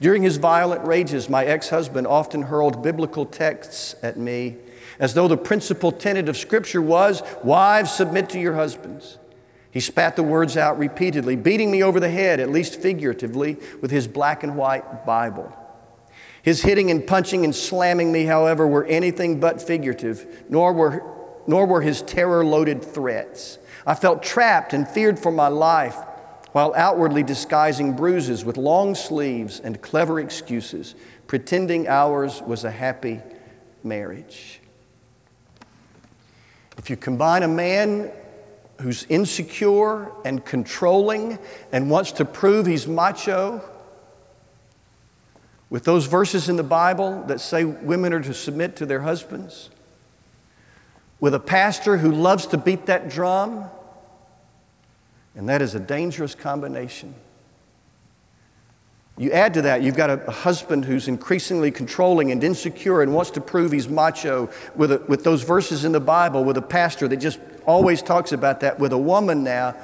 During 0.00 0.22
his 0.22 0.36
violent 0.36 0.86
rages, 0.86 1.28
my 1.28 1.44
ex 1.44 1.70
husband 1.70 2.06
often 2.06 2.42
hurled 2.42 2.82
biblical 2.82 3.24
texts 3.26 3.96
at 4.02 4.16
me 4.16 4.56
as 4.98 5.14
though 5.14 5.26
the 5.26 5.36
principal 5.36 5.90
tenet 5.90 6.28
of 6.28 6.36
Scripture 6.36 6.82
was 6.82 7.22
wives, 7.42 7.90
submit 7.90 8.28
to 8.30 8.38
your 8.38 8.54
husbands. 8.54 9.18
He 9.70 9.80
spat 9.80 10.16
the 10.16 10.22
words 10.22 10.56
out 10.56 10.78
repeatedly, 10.78 11.36
beating 11.36 11.70
me 11.70 11.82
over 11.82 12.00
the 12.00 12.10
head, 12.10 12.38
at 12.40 12.50
least 12.50 12.80
figuratively, 12.80 13.56
with 13.80 13.90
his 13.90 14.06
black 14.06 14.42
and 14.42 14.56
white 14.56 15.06
Bible. 15.06 15.56
His 16.42 16.62
hitting 16.62 16.90
and 16.90 17.06
punching 17.06 17.44
and 17.44 17.54
slamming 17.54 18.12
me, 18.12 18.24
however, 18.24 18.66
were 18.66 18.84
anything 18.84 19.40
but 19.40 19.62
figurative, 19.62 20.44
nor 20.48 20.72
were, 20.72 21.02
nor 21.46 21.66
were 21.66 21.82
his 21.82 22.02
terror 22.02 22.44
loaded 22.44 22.84
threats. 22.84 23.58
I 23.86 23.94
felt 23.94 24.22
trapped 24.22 24.72
and 24.72 24.86
feared 24.86 25.18
for 25.18 25.32
my 25.32 25.48
life 25.48 25.96
while 26.52 26.74
outwardly 26.76 27.22
disguising 27.22 27.94
bruises 27.94 28.44
with 28.44 28.56
long 28.56 28.94
sleeves 28.94 29.60
and 29.60 29.80
clever 29.80 30.18
excuses, 30.18 30.94
pretending 31.26 31.86
ours 31.86 32.42
was 32.42 32.64
a 32.64 32.70
happy 32.70 33.20
marriage. 33.84 34.60
If 36.76 36.90
you 36.90 36.96
combine 36.96 37.42
a 37.42 37.48
man 37.48 38.10
who's 38.80 39.04
insecure 39.08 40.10
and 40.24 40.44
controlling 40.44 41.38
and 41.72 41.90
wants 41.90 42.12
to 42.12 42.24
prove 42.24 42.66
he's 42.66 42.88
macho 42.88 43.62
with 45.68 45.84
those 45.84 46.06
verses 46.06 46.48
in 46.48 46.56
the 46.56 46.64
Bible 46.64 47.22
that 47.28 47.40
say 47.40 47.64
women 47.64 48.12
are 48.12 48.22
to 48.22 48.34
submit 48.34 48.76
to 48.76 48.86
their 48.86 49.02
husbands, 49.02 49.70
with 51.20 51.34
a 51.34 51.40
pastor 51.40 51.98
who 51.98 52.10
loves 52.10 52.46
to 52.46 52.58
beat 52.58 52.86
that 52.86 53.08
drum 53.08 53.68
and 55.34 55.48
that 55.48 55.62
is 55.62 55.74
a 55.74 55.80
dangerous 55.80 56.34
combination. 56.34 57.14
You 59.16 59.32
add 59.32 59.54
to 59.54 59.62
that, 59.62 59.82
you've 59.82 59.96
got 59.96 60.10
a, 60.10 60.30
husband 60.30 60.86
who's 60.86 61.06
increasingly 61.06 61.70
controlling 61.70 62.30
and 62.30 62.42
insecure 62.42 63.02
and 63.02 63.14
wants 63.14 63.30
to 63.32 63.40
prove 63.40 63.70
he's 63.70 63.88
macho 63.88 64.48
with, 64.74 64.92
a, 64.92 64.98
with 65.08 65.24
those 65.24 65.42
verses 65.42 65.84
in 65.84 65.92
the 65.92 66.00
Bible, 66.00 66.42
with 66.42 66.56
a 66.56 66.62
pastor 66.62 67.06
that 67.08 67.18
just 67.18 67.38
always 67.66 68.00
talks 68.00 68.32
about 68.32 68.60
that, 68.60 68.78
with 68.78 68.92
a 68.92 68.98
woman 68.98 69.44
now 69.44 69.76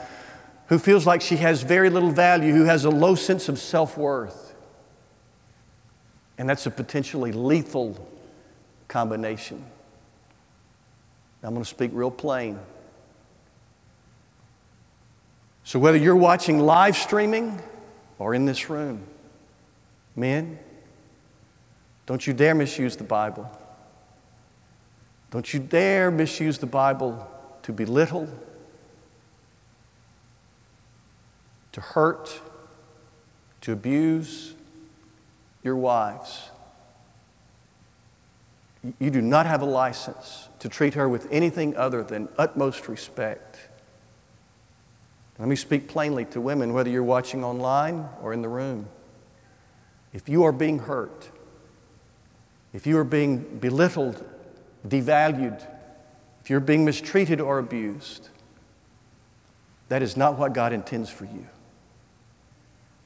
who 0.69 0.79
feels 0.79 1.07
like 1.07 1.21
she 1.21 1.37
has 1.37 1.63
very 1.63 1.91
little 1.91 2.11
value, 2.11 2.53
who 2.53 2.65
has 2.65 2.85
a 2.85 2.91
low 2.91 3.15
sense 3.15 3.49
of 3.49 3.59
self 3.59 3.97
worth. 3.99 4.55
And 6.39 6.49
that's 6.49 6.67
a 6.67 6.71
potentially 6.71 7.33
lethal 7.33 8.09
combination. 8.89 9.65
I'm 11.47 11.53
going 11.53 11.63
to 11.63 11.71
speak 11.71 11.93
real 11.95 12.11
plain. 12.11 12.59
So, 15.63 15.79
whether 15.79 15.97
you're 15.97 16.17
watching 16.17 16.59
live 16.59 16.97
streaming 16.97 17.63
or 18.19 18.35
in 18.35 18.47
this 18.47 18.69
room, 18.69 19.07
men, 20.17 20.59
don't 22.05 22.27
you 22.27 22.33
dare 22.33 22.55
misuse 22.55 22.97
the 22.97 23.05
Bible. 23.05 23.49
Don't 25.31 25.55
you 25.55 25.61
dare 25.61 26.11
misuse 26.11 26.59
the 26.59 26.67
Bible 26.67 27.31
to 27.63 27.73
belittle, 27.73 28.29
to 31.71 31.81
hurt, 31.81 32.41
to 33.61 33.73
abuse 33.73 34.55
your 35.63 35.77
wives. 35.77 36.51
You 38.99 39.11
do 39.11 39.23
not 39.23 39.47
have 39.47 39.63
a 39.63 39.67
license 39.67 40.49
to 40.59 40.69
treat 40.69 40.95
her 40.95 41.09
with 41.09 41.27
anything 41.31 41.77
other 41.77 42.03
than 42.03 42.29
utmost 42.39 42.89
respect. 42.89 43.69
Let 45.39 45.49
me 45.49 45.57
speak 45.57 45.89
plainly 45.89 46.25
to 46.27 46.41
women, 46.41 46.73
whether 46.73 46.91
you're 46.91 47.03
watching 47.03 47.45
online 47.45 48.09
or 48.23 48.33
in 48.33 48.43
the 48.43 48.49
room. 48.49 48.89
If 50.13 50.29
you 50.29 50.45
are 50.45 50.53
being 50.53 50.79
hurt, 50.79 51.31
if 52.73 52.87
you 52.87 52.99
are 52.99 53.05
being 53.05 53.59
belittled, 53.59 54.25
devalued, 54.87 55.67
if 56.43 56.51
you're 56.51 56.61
being 56.61 56.85
mistreated 56.85 57.41
or 57.41 57.59
abused, 57.59 58.29
that 59.89 60.03
is 60.03 60.17
not 60.17 60.39
what 60.39 60.53
God 60.53 60.73
intends 60.73 61.11
for 61.11 61.25
you. 61.25 61.47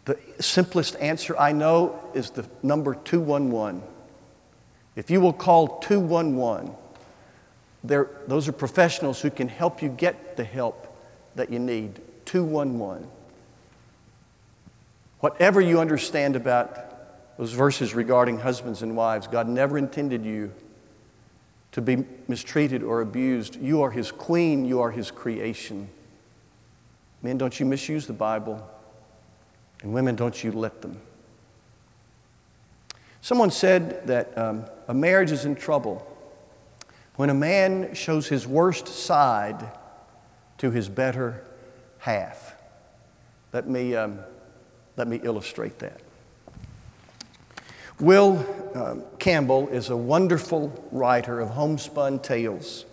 The 0.04 0.18
simplest 0.40 0.96
answer 0.96 1.36
I 1.38 1.52
know 1.52 2.00
is 2.14 2.30
the 2.30 2.48
number 2.62 2.94
211. 2.94 3.82
If 4.96 5.10
you 5.10 5.20
will 5.20 5.32
call 5.32 5.78
211, 5.78 6.74
those 7.82 8.48
are 8.48 8.52
professionals 8.52 9.20
who 9.20 9.30
can 9.30 9.48
help 9.48 9.82
you 9.82 9.88
get 9.88 10.36
the 10.36 10.44
help 10.44 10.86
that 11.36 11.50
you 11.50 11.58
need 11.58 12.00
211. 12.26 13.08
Whatever 15.20 15.60
you 15.60 15.80
understand 15.80 16.34
about 16.36 17.38
those 17.38 17.52
verses 17.52 17.94
regarding 17.94 18.38
husbands 18.38 18.82
and 18.82 18.96
wives, 18.96 19.26
God 19.26 19.48
never 19.48 19.78
intended 19.78 20.24
you 20.24 20.52
to 21.72 21.80
be 21.80 22.04
mistreated 22.26 22.82
or 22.82 23.00
abused. 23.00 23.56
You 23.56 23.82
are 23.82 23.90
His 23.90 24.10
queen, 24.10 24.64
you 24.64 24.80
are 24.80 24.90
His 24.90 25.10
creation. 25.10 25.88
Men, 27.22 27.38
don't 27.38 27.58
you 27.60 27.66
misuse 27.66 28.06
the 28.06 28.12
Bible. 28.12 28.68
And 29.82 29.92
women, 29.92 30.16
don't 30.16 30.42
you 30.42 30.52
let 30.52 30.82
them. 30.82 31.00
Someone 33.22 33.50
said 33.50 34.06
that 34.06 34.36
um, 34.36 34.64
a 34.88 34.94
marriage 34.94 35.30
is 35.30 35.44
in 35.44 35.54
trouble 35.54 36.06
when 37.16 37.28
a 37.28 37.34
man 37.34 37.94
shows 37.94 38.28
his 38.28 38.46
worst 38.46 38.88
side 38.88 39.70
to 40.58 40.70
his 40.70 40.88
better 40.88 41.44
half. 41.98 42.54
Let 43.52 43.68
me, 43.68 43.94
um, 43.94 44.20
let 44.96 45.06
me 45.06 45.20
illustrate 45.22 45.78
that. 45.80 46.00
Will 47.98 48.46
um, 48.74 49.02
Campbell 49.18 49.68
is 49.68 49.90
a 49.90 49.96
wonderful 49.96 50.88
writer 50.90 51.40
of 51.40 51.50
homespun 51.50 52.20
tales. 52.20 52.86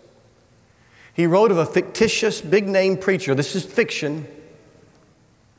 He 1.13 1.25
wrote 1.25 1.49
of 1.49 1.57
a 1.57 1.65
fictitious 1.65 2.41
big 2.41 2.67
name 2.67 2.97
preacher. 2.97 3.33
This 3.33 3.55
is 3.55 3.65
fiction, 3.65 4.27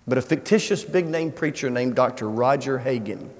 but 0.06 0.18
a 0.18 0.22
fictitious 0.22 0.84
big 0.84 1.06
name 1.06 1.32
preacher 1.32 1.70
named 1.70 1.94
Dr. 1.94 2.28
Roger 2.28 2.78
Hagan. 2.78 3.30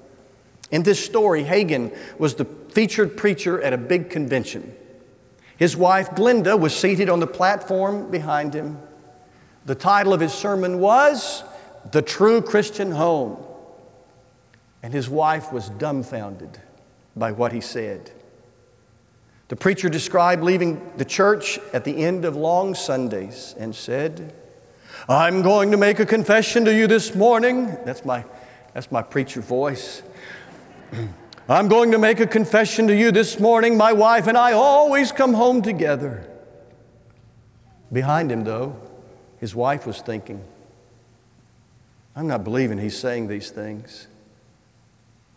In 0.71 0.83
this 0.83 1.03
story, 1.03 1.43
Hagan 1.43 1.91
was 2.17 2.35
the 2.35 2.45
featured 2.45 3.17
preacher 3.17 3.61
at 3.61 3.73
a 3.73 3.77
big 3.77 4.09
convention. 4.09 4.75
His 5.57 5.75
wife, 5.75 6.11
Glenda, 6.11 6.57
was 6.59 6.75
seated 6.75 7.09
on 7.09 7.19
the 7.19 7.27
platform 7.27 8.09
behind 8.11 8.53
him. 8.53 8.77
The 9.65 9.75
title 9.75 10.13
of 10.13 10.21
his 10.21 10.33
sermon 10.33 10.79
was 10.79 11.43
The 11.91 12.01
True 12.01 12.41
Christian 12.41 12.91
Home. 12.91 13.45
And 14.81 14.93
his 14.93 15.09
wife 15.09 15.51
was 15.51 15.69
dumbfounded 15.71 16.61
by 17.15 17.33
what 17.33 17.51
he 17.51 17.59
said. 17.59 18.11
The 19.49 19.55
preacher 19.55 19.89
described 19.89 20.43
leaving 20.43 20.91
the 20.97 21.03
church 21.03 21.59
at 21.73 21.83
the 21.83 22.05
end 22.05 22.23
of 22.23 22.35
long 22.35 22.75
Sundays 22.75 23.55
and 23.57 23.75
said, 23.75 24.33
I'm 25.09 25.41
going 25.41 25.71
to 25.71 25.77
make 25.77 25.99
a 25.99 26.05
confession 26.05 26.65
to 26.65 26.73
you 26.73 26.87
this 26.87 27.15
morning. 27.15 27.65
That's 27.83 28.05
my, 28.05 28.23
that's 28.73 28.91
my 28.91 29.01
preacher 29.01 29.41
voice. 29.41 30.03
I'm 31.49 31.67
going 31.67 31.91
to 31.91 31.97
make 31.97 32.19
a 32.19 32.27
confession 32.27 32.87
to 32.87 32.95
you 32.95 33.11
this 33.11 33.39
morning. 33.39 33.77
My 33.77 33.93
wife 33.93 34.27
and 34.27 34.37
I 34.37 34.53
always 34.53 35.11
come 35.11 35.33
home 35.33 35.61
together. 35.61 36.27
Behind 37.91 38.31
him, 38.31 38.43
though, 38.43 38.79
his 39.39 39.55
wife 39.55 39.85
was 39.85 40.01
thinking, 40.01 40.43
I'm 42.15 42.27
not 42.27 42.43
believing 42.43 42.77
he's 42.77 42.97
saying 42.97 43.27
these 43.27 43.49
things. 43.49 44.07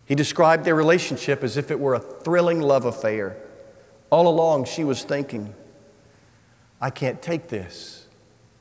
He 0.05 0.15
described 0.15 0.65
their 0.65 0.75
relationship 0.75 1.43
as 1.43 1.57
if 1.57 1.71
it 1.71 1.79
were 1.79 1.95
a 1.95 2.01
thrilling 2.01 2.61
love 2.61 2.85
affair. 2.85 3.37
All 4.11 4.29
along, 4.29 4.67
she 4.67 4.85
was 4.85 5.05
thinking, 5.05 5.55
I 6.81 6.91
can't 6.91 7.23
take 7.23 7.49
this. 7.49 8.07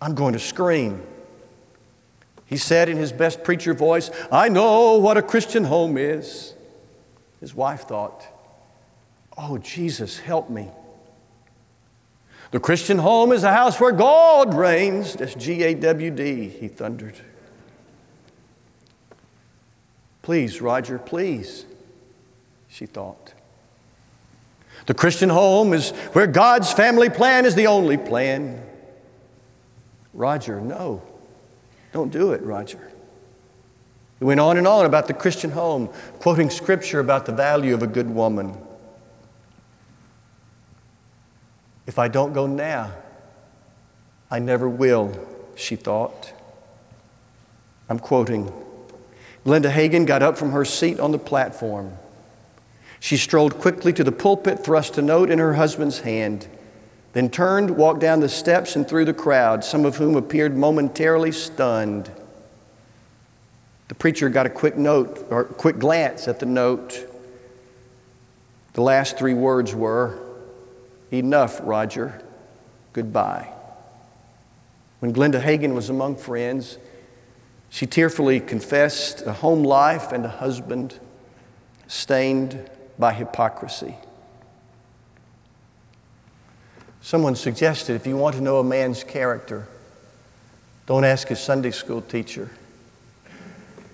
I'm 0.01 0.15
going 0.15 0.33
to 0.33 0.39
scream. 0.39 1.03
He 2.45 2.57
said 2.57 2.87
in 2.87 2.97
his 2.97 3.11
best 3.11 3.43
preacher 3.43 3.73
voice, 3.73 4.11
I 4.31 4.49
know 4.49 4.97
what 4.97 5.17
a 5.17 5.21
Christian 5.21 5.65
home 5.65 5.97
is. 5.97 6.53
His 7.41 7.53
wife 7.53 7.81
thought, 7.81 8.25
Oh, 9.37 9.57
Jesus, 9.57 10.19
help 10.19 10.49
me. 10.49 10.69
The 12.51 12.59
Christian 12.59 12.99
home 12.99 13.31
is 13.31 13.43
a 13.43 13.51
house 13.51 13.79
where 13.79 13.93
God 13.93 14.53
reigns. 14.53 15.13
That's 15.15 15.35
G 15.35 15.63
A 15.63 15.73
W 15.73 16.11
D, 16.11 16.49
he 16.49 16.67
thundered. 16.67 17.15
Please, 20.21 20.61
Roger, 20.61 20.99
please, 20.99 21.65
she 22.67 22.85
thought. 22.85 23.33
The 24.85 24.93
Christian 24.93 25.29
home 25.29 25.73
is 25.73 25.91
where 26.13 26.27
God's 26.27 26.71
family 26.71 27.09
plan 27.09 27.45
is 27.45 27.55
the 27.55 27.67
only 27.67 27.97
plan. 27.97 28.61
Roger, 30.13 30.59
no. 30.59 31.01
Don't 31.93 32.11
do 32.11 32.33
it, 32.33 32.41
Roger. 32.41 32.90
He 34.21 34.25
went 34.25 34.39
on 34.39 34.57
and 34.57 34.67
on 34.67 34.85
about 34.85 35.07
the 35.07 35.15
Christian 35.15 35.49
home, 35.49 35.89
quoting 36.19 36.51
scripture 36.51 36.99
about 36.99 37.25
the 37.25 37.31
value 37.31 37.73
of 37.73 37.81
a 37.81 37.87
good 37.87 38.07
woman. 38.07 38.55
If 41.87 41.97
I 41.97 42.07
don't 42.07 42.31
go 42.31 42.45
now, 42.45 42.91
I 44.29 44.37
never 44.37 44.69
will, 44.69 45.11
she 45.55 45.75
thought. 45.75 46.31
I'm 47.89 47.97
quoting. 47.97 48.53
Glenda 49.43 49.71
Hagin 49.71 50.05
got 50.05 50.21
up 50.21 50.37
from 50.37 50.51
her 50.51 50.65
seat 50.65 50.99
on 50.99 51.11
the 51.11 51.17
platform. 51.17 51.91
She 52.99 53.17
strolled 53.17 53.57
quickly 53.57 53.91
to 53.93 54.03
the 54.03 54.11
pulpit, 54.11 54.63
thrust 54.63 54.99
a 54.99 55.01
note 55.01 55.31
in 55.31 55.39
her 55.39 55.55
husband's 55.55 56.01
hand, 56.01 56.47
then 57.13 57.31
turned, 57.31 57.71
walked 57.71 58.01
down 58.01 58.19
the 58.19 58.29
steps, 58.29 58.75
and 58.75 58.87
through 58.87 59.05
the 59.05 59.15
crowd, 59.15 59.63
some 59.63 59.83
of 59.83 59.97
whom 59.97 60.15
appeared 60.15 60.55
momentarily 60.55 61.31
stunned. 61.31 62.11
The 63.91 63.95
preacher 63.95 64.29
got 64.29 64.45
a 64.45 64.49
quick 64.49 64.77
note 64.77 65.27
or 65.29 65.43
quick 65.43 65.77
glance 65.77 66.29
at 66.29 66.39
the 66.39 66.45
note. 66.45 66.97
The 68.71 68.81
last 68.81 69.17
three 69.17 69.33
words 69.33 69.75
were, 69.75 70.17
Enough, 71.11 71.59
Roger. 71.61 72.23
Goodbye. 72.93 73.51
When 75.01 75.11
Glenda 75.11 75.41
Hagin 75.41 75.73
was 75.73 75.89
among 75.89 76.15
friends, 76.15 76.77
she 77.69 77.85
tearfully 77.85 78.39
confessed 78.39 79.23
a 79.23 79.33
home 79.33 79.61
life 79.61 80.13
and 80.13 80.23
a 80.23 80.29
husband 80.29 80.97
stained 81.87 82.69
by 82.97 83.11
hypocrisy. 83.11 83.95
Someone 87.01 87.35
suggested 87.35 87.97
if 87.97 88.07
you 88.07 88.15
want 88.15 88.37
to 88.37 88.41
know 88.41 88.59
a 88.59 88.63
man's 88.63 89.03
character, 89.03 89.67
don't 90.85 91.03
ask 91.03 91.27
his 91.27 91.41
Sunday 91.41 91.71
school 91.71 92.01
teacher, 92.01 92.51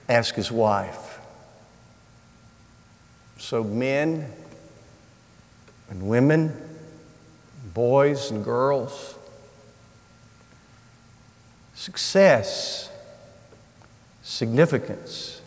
ask 0.10 0.36
his 0.36 0.52
wife. 0.52 1.20
So, 3.38 3.64
men 3.64 4.32
and 5.90 6.08
women, 6.10 6.54
boys 7.74 8.32
and 8.32 8.44
girls, 8.44 9.16
success, 11.76 12.90
significance, 14.24 15.42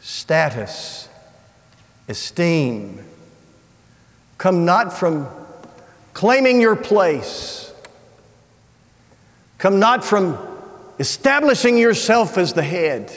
status, 0.00 1.08
esteem 2.08 3.04
come 4.38 4.64
not 4.64 4.92
from 4.92 5.26
claiming 6.12 6.60
your 6.60 6.76
place, 6.76 7.72
come 9.58 9.78
not 9.78 10.04
from 10.04 10.38
establishing 10.98 11.76
yourself 11.76 12.38
as 12.38 12.52
the 12.52 12.62
head, 12.62 13.12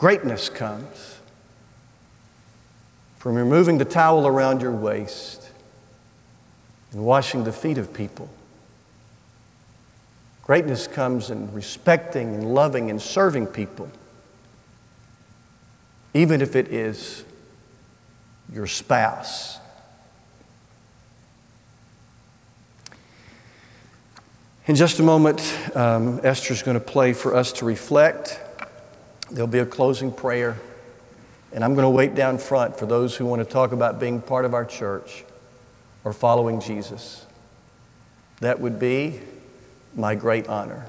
greatness 0.00 0.48
comes 0.48 1.18
from 3.18 3.34
removing 3.34 3.76
the 3.76 3.84
towel 3.84 4.26
around 4.26 4.62
your 4.62 4.72
waist 4.72 5.50
and 6.92 7.04
washing 7.04 7.44
the 7.44 7.52
feet 7.52 7.76
of 7.76 7.92
people. 7.92 8.26
Greatness 10.42 10.86
comes 10.86 11.28
in 11.28 11.52
respecting 11.52 12.34
and 12.34 12.54
loving 12.54 12.88
and 12.88 13.00
serving 13.00 13.46
people 13.46 13.90
even 16.14 16.40
if 16.40 16.56
it 16.56 16.68
is 16.68 17.22
your 18.50 18.66
spouse. 18.66 19.58
In 24.64 24.76
just 24.76 24.98
a 24.98 25.02
moment, 25.02 25.58
um, 25.74 26.20
Esther's 26.24 26.62
going 26.62 26.78
to 26.78 26.84
play 26.84 27.12
for 27.12 27.36
us 27.36 27.52
to 27.52 27.66
reflect. 27.66 28.40
There'll 29.30 29.46
be 29.46 29.58
a 29.58 29.66
closing 29.66 30.12
prayer. 30.12 30.56
And 31.52 31.64
I'm 31.64 31.74
going 31.74 31.84
to 31.84 31.90
wait 31.90 32.14
down 32.14 32.38
front 32.38 32.78
for 32.78 32.86
those 32.86 33.16
who 33.16 33.26
want 33.26 33.40
to 33.40 33.50
talk 33.50 33.72
about 33.72 33.98
being 33.98 34.20
part 34.22 34.44
of 34.44 34.54
our 34.54 34.64
church 34.64 35.24
or 36.04 36.12
following 36.12 36.60
Jesus. 36.60 37.26
That 38.40 38.60
would 38.60 38.78
be 38.78 39.20
my 39.94 40.14
great 40.14 40.48
honor. 40.48 40.86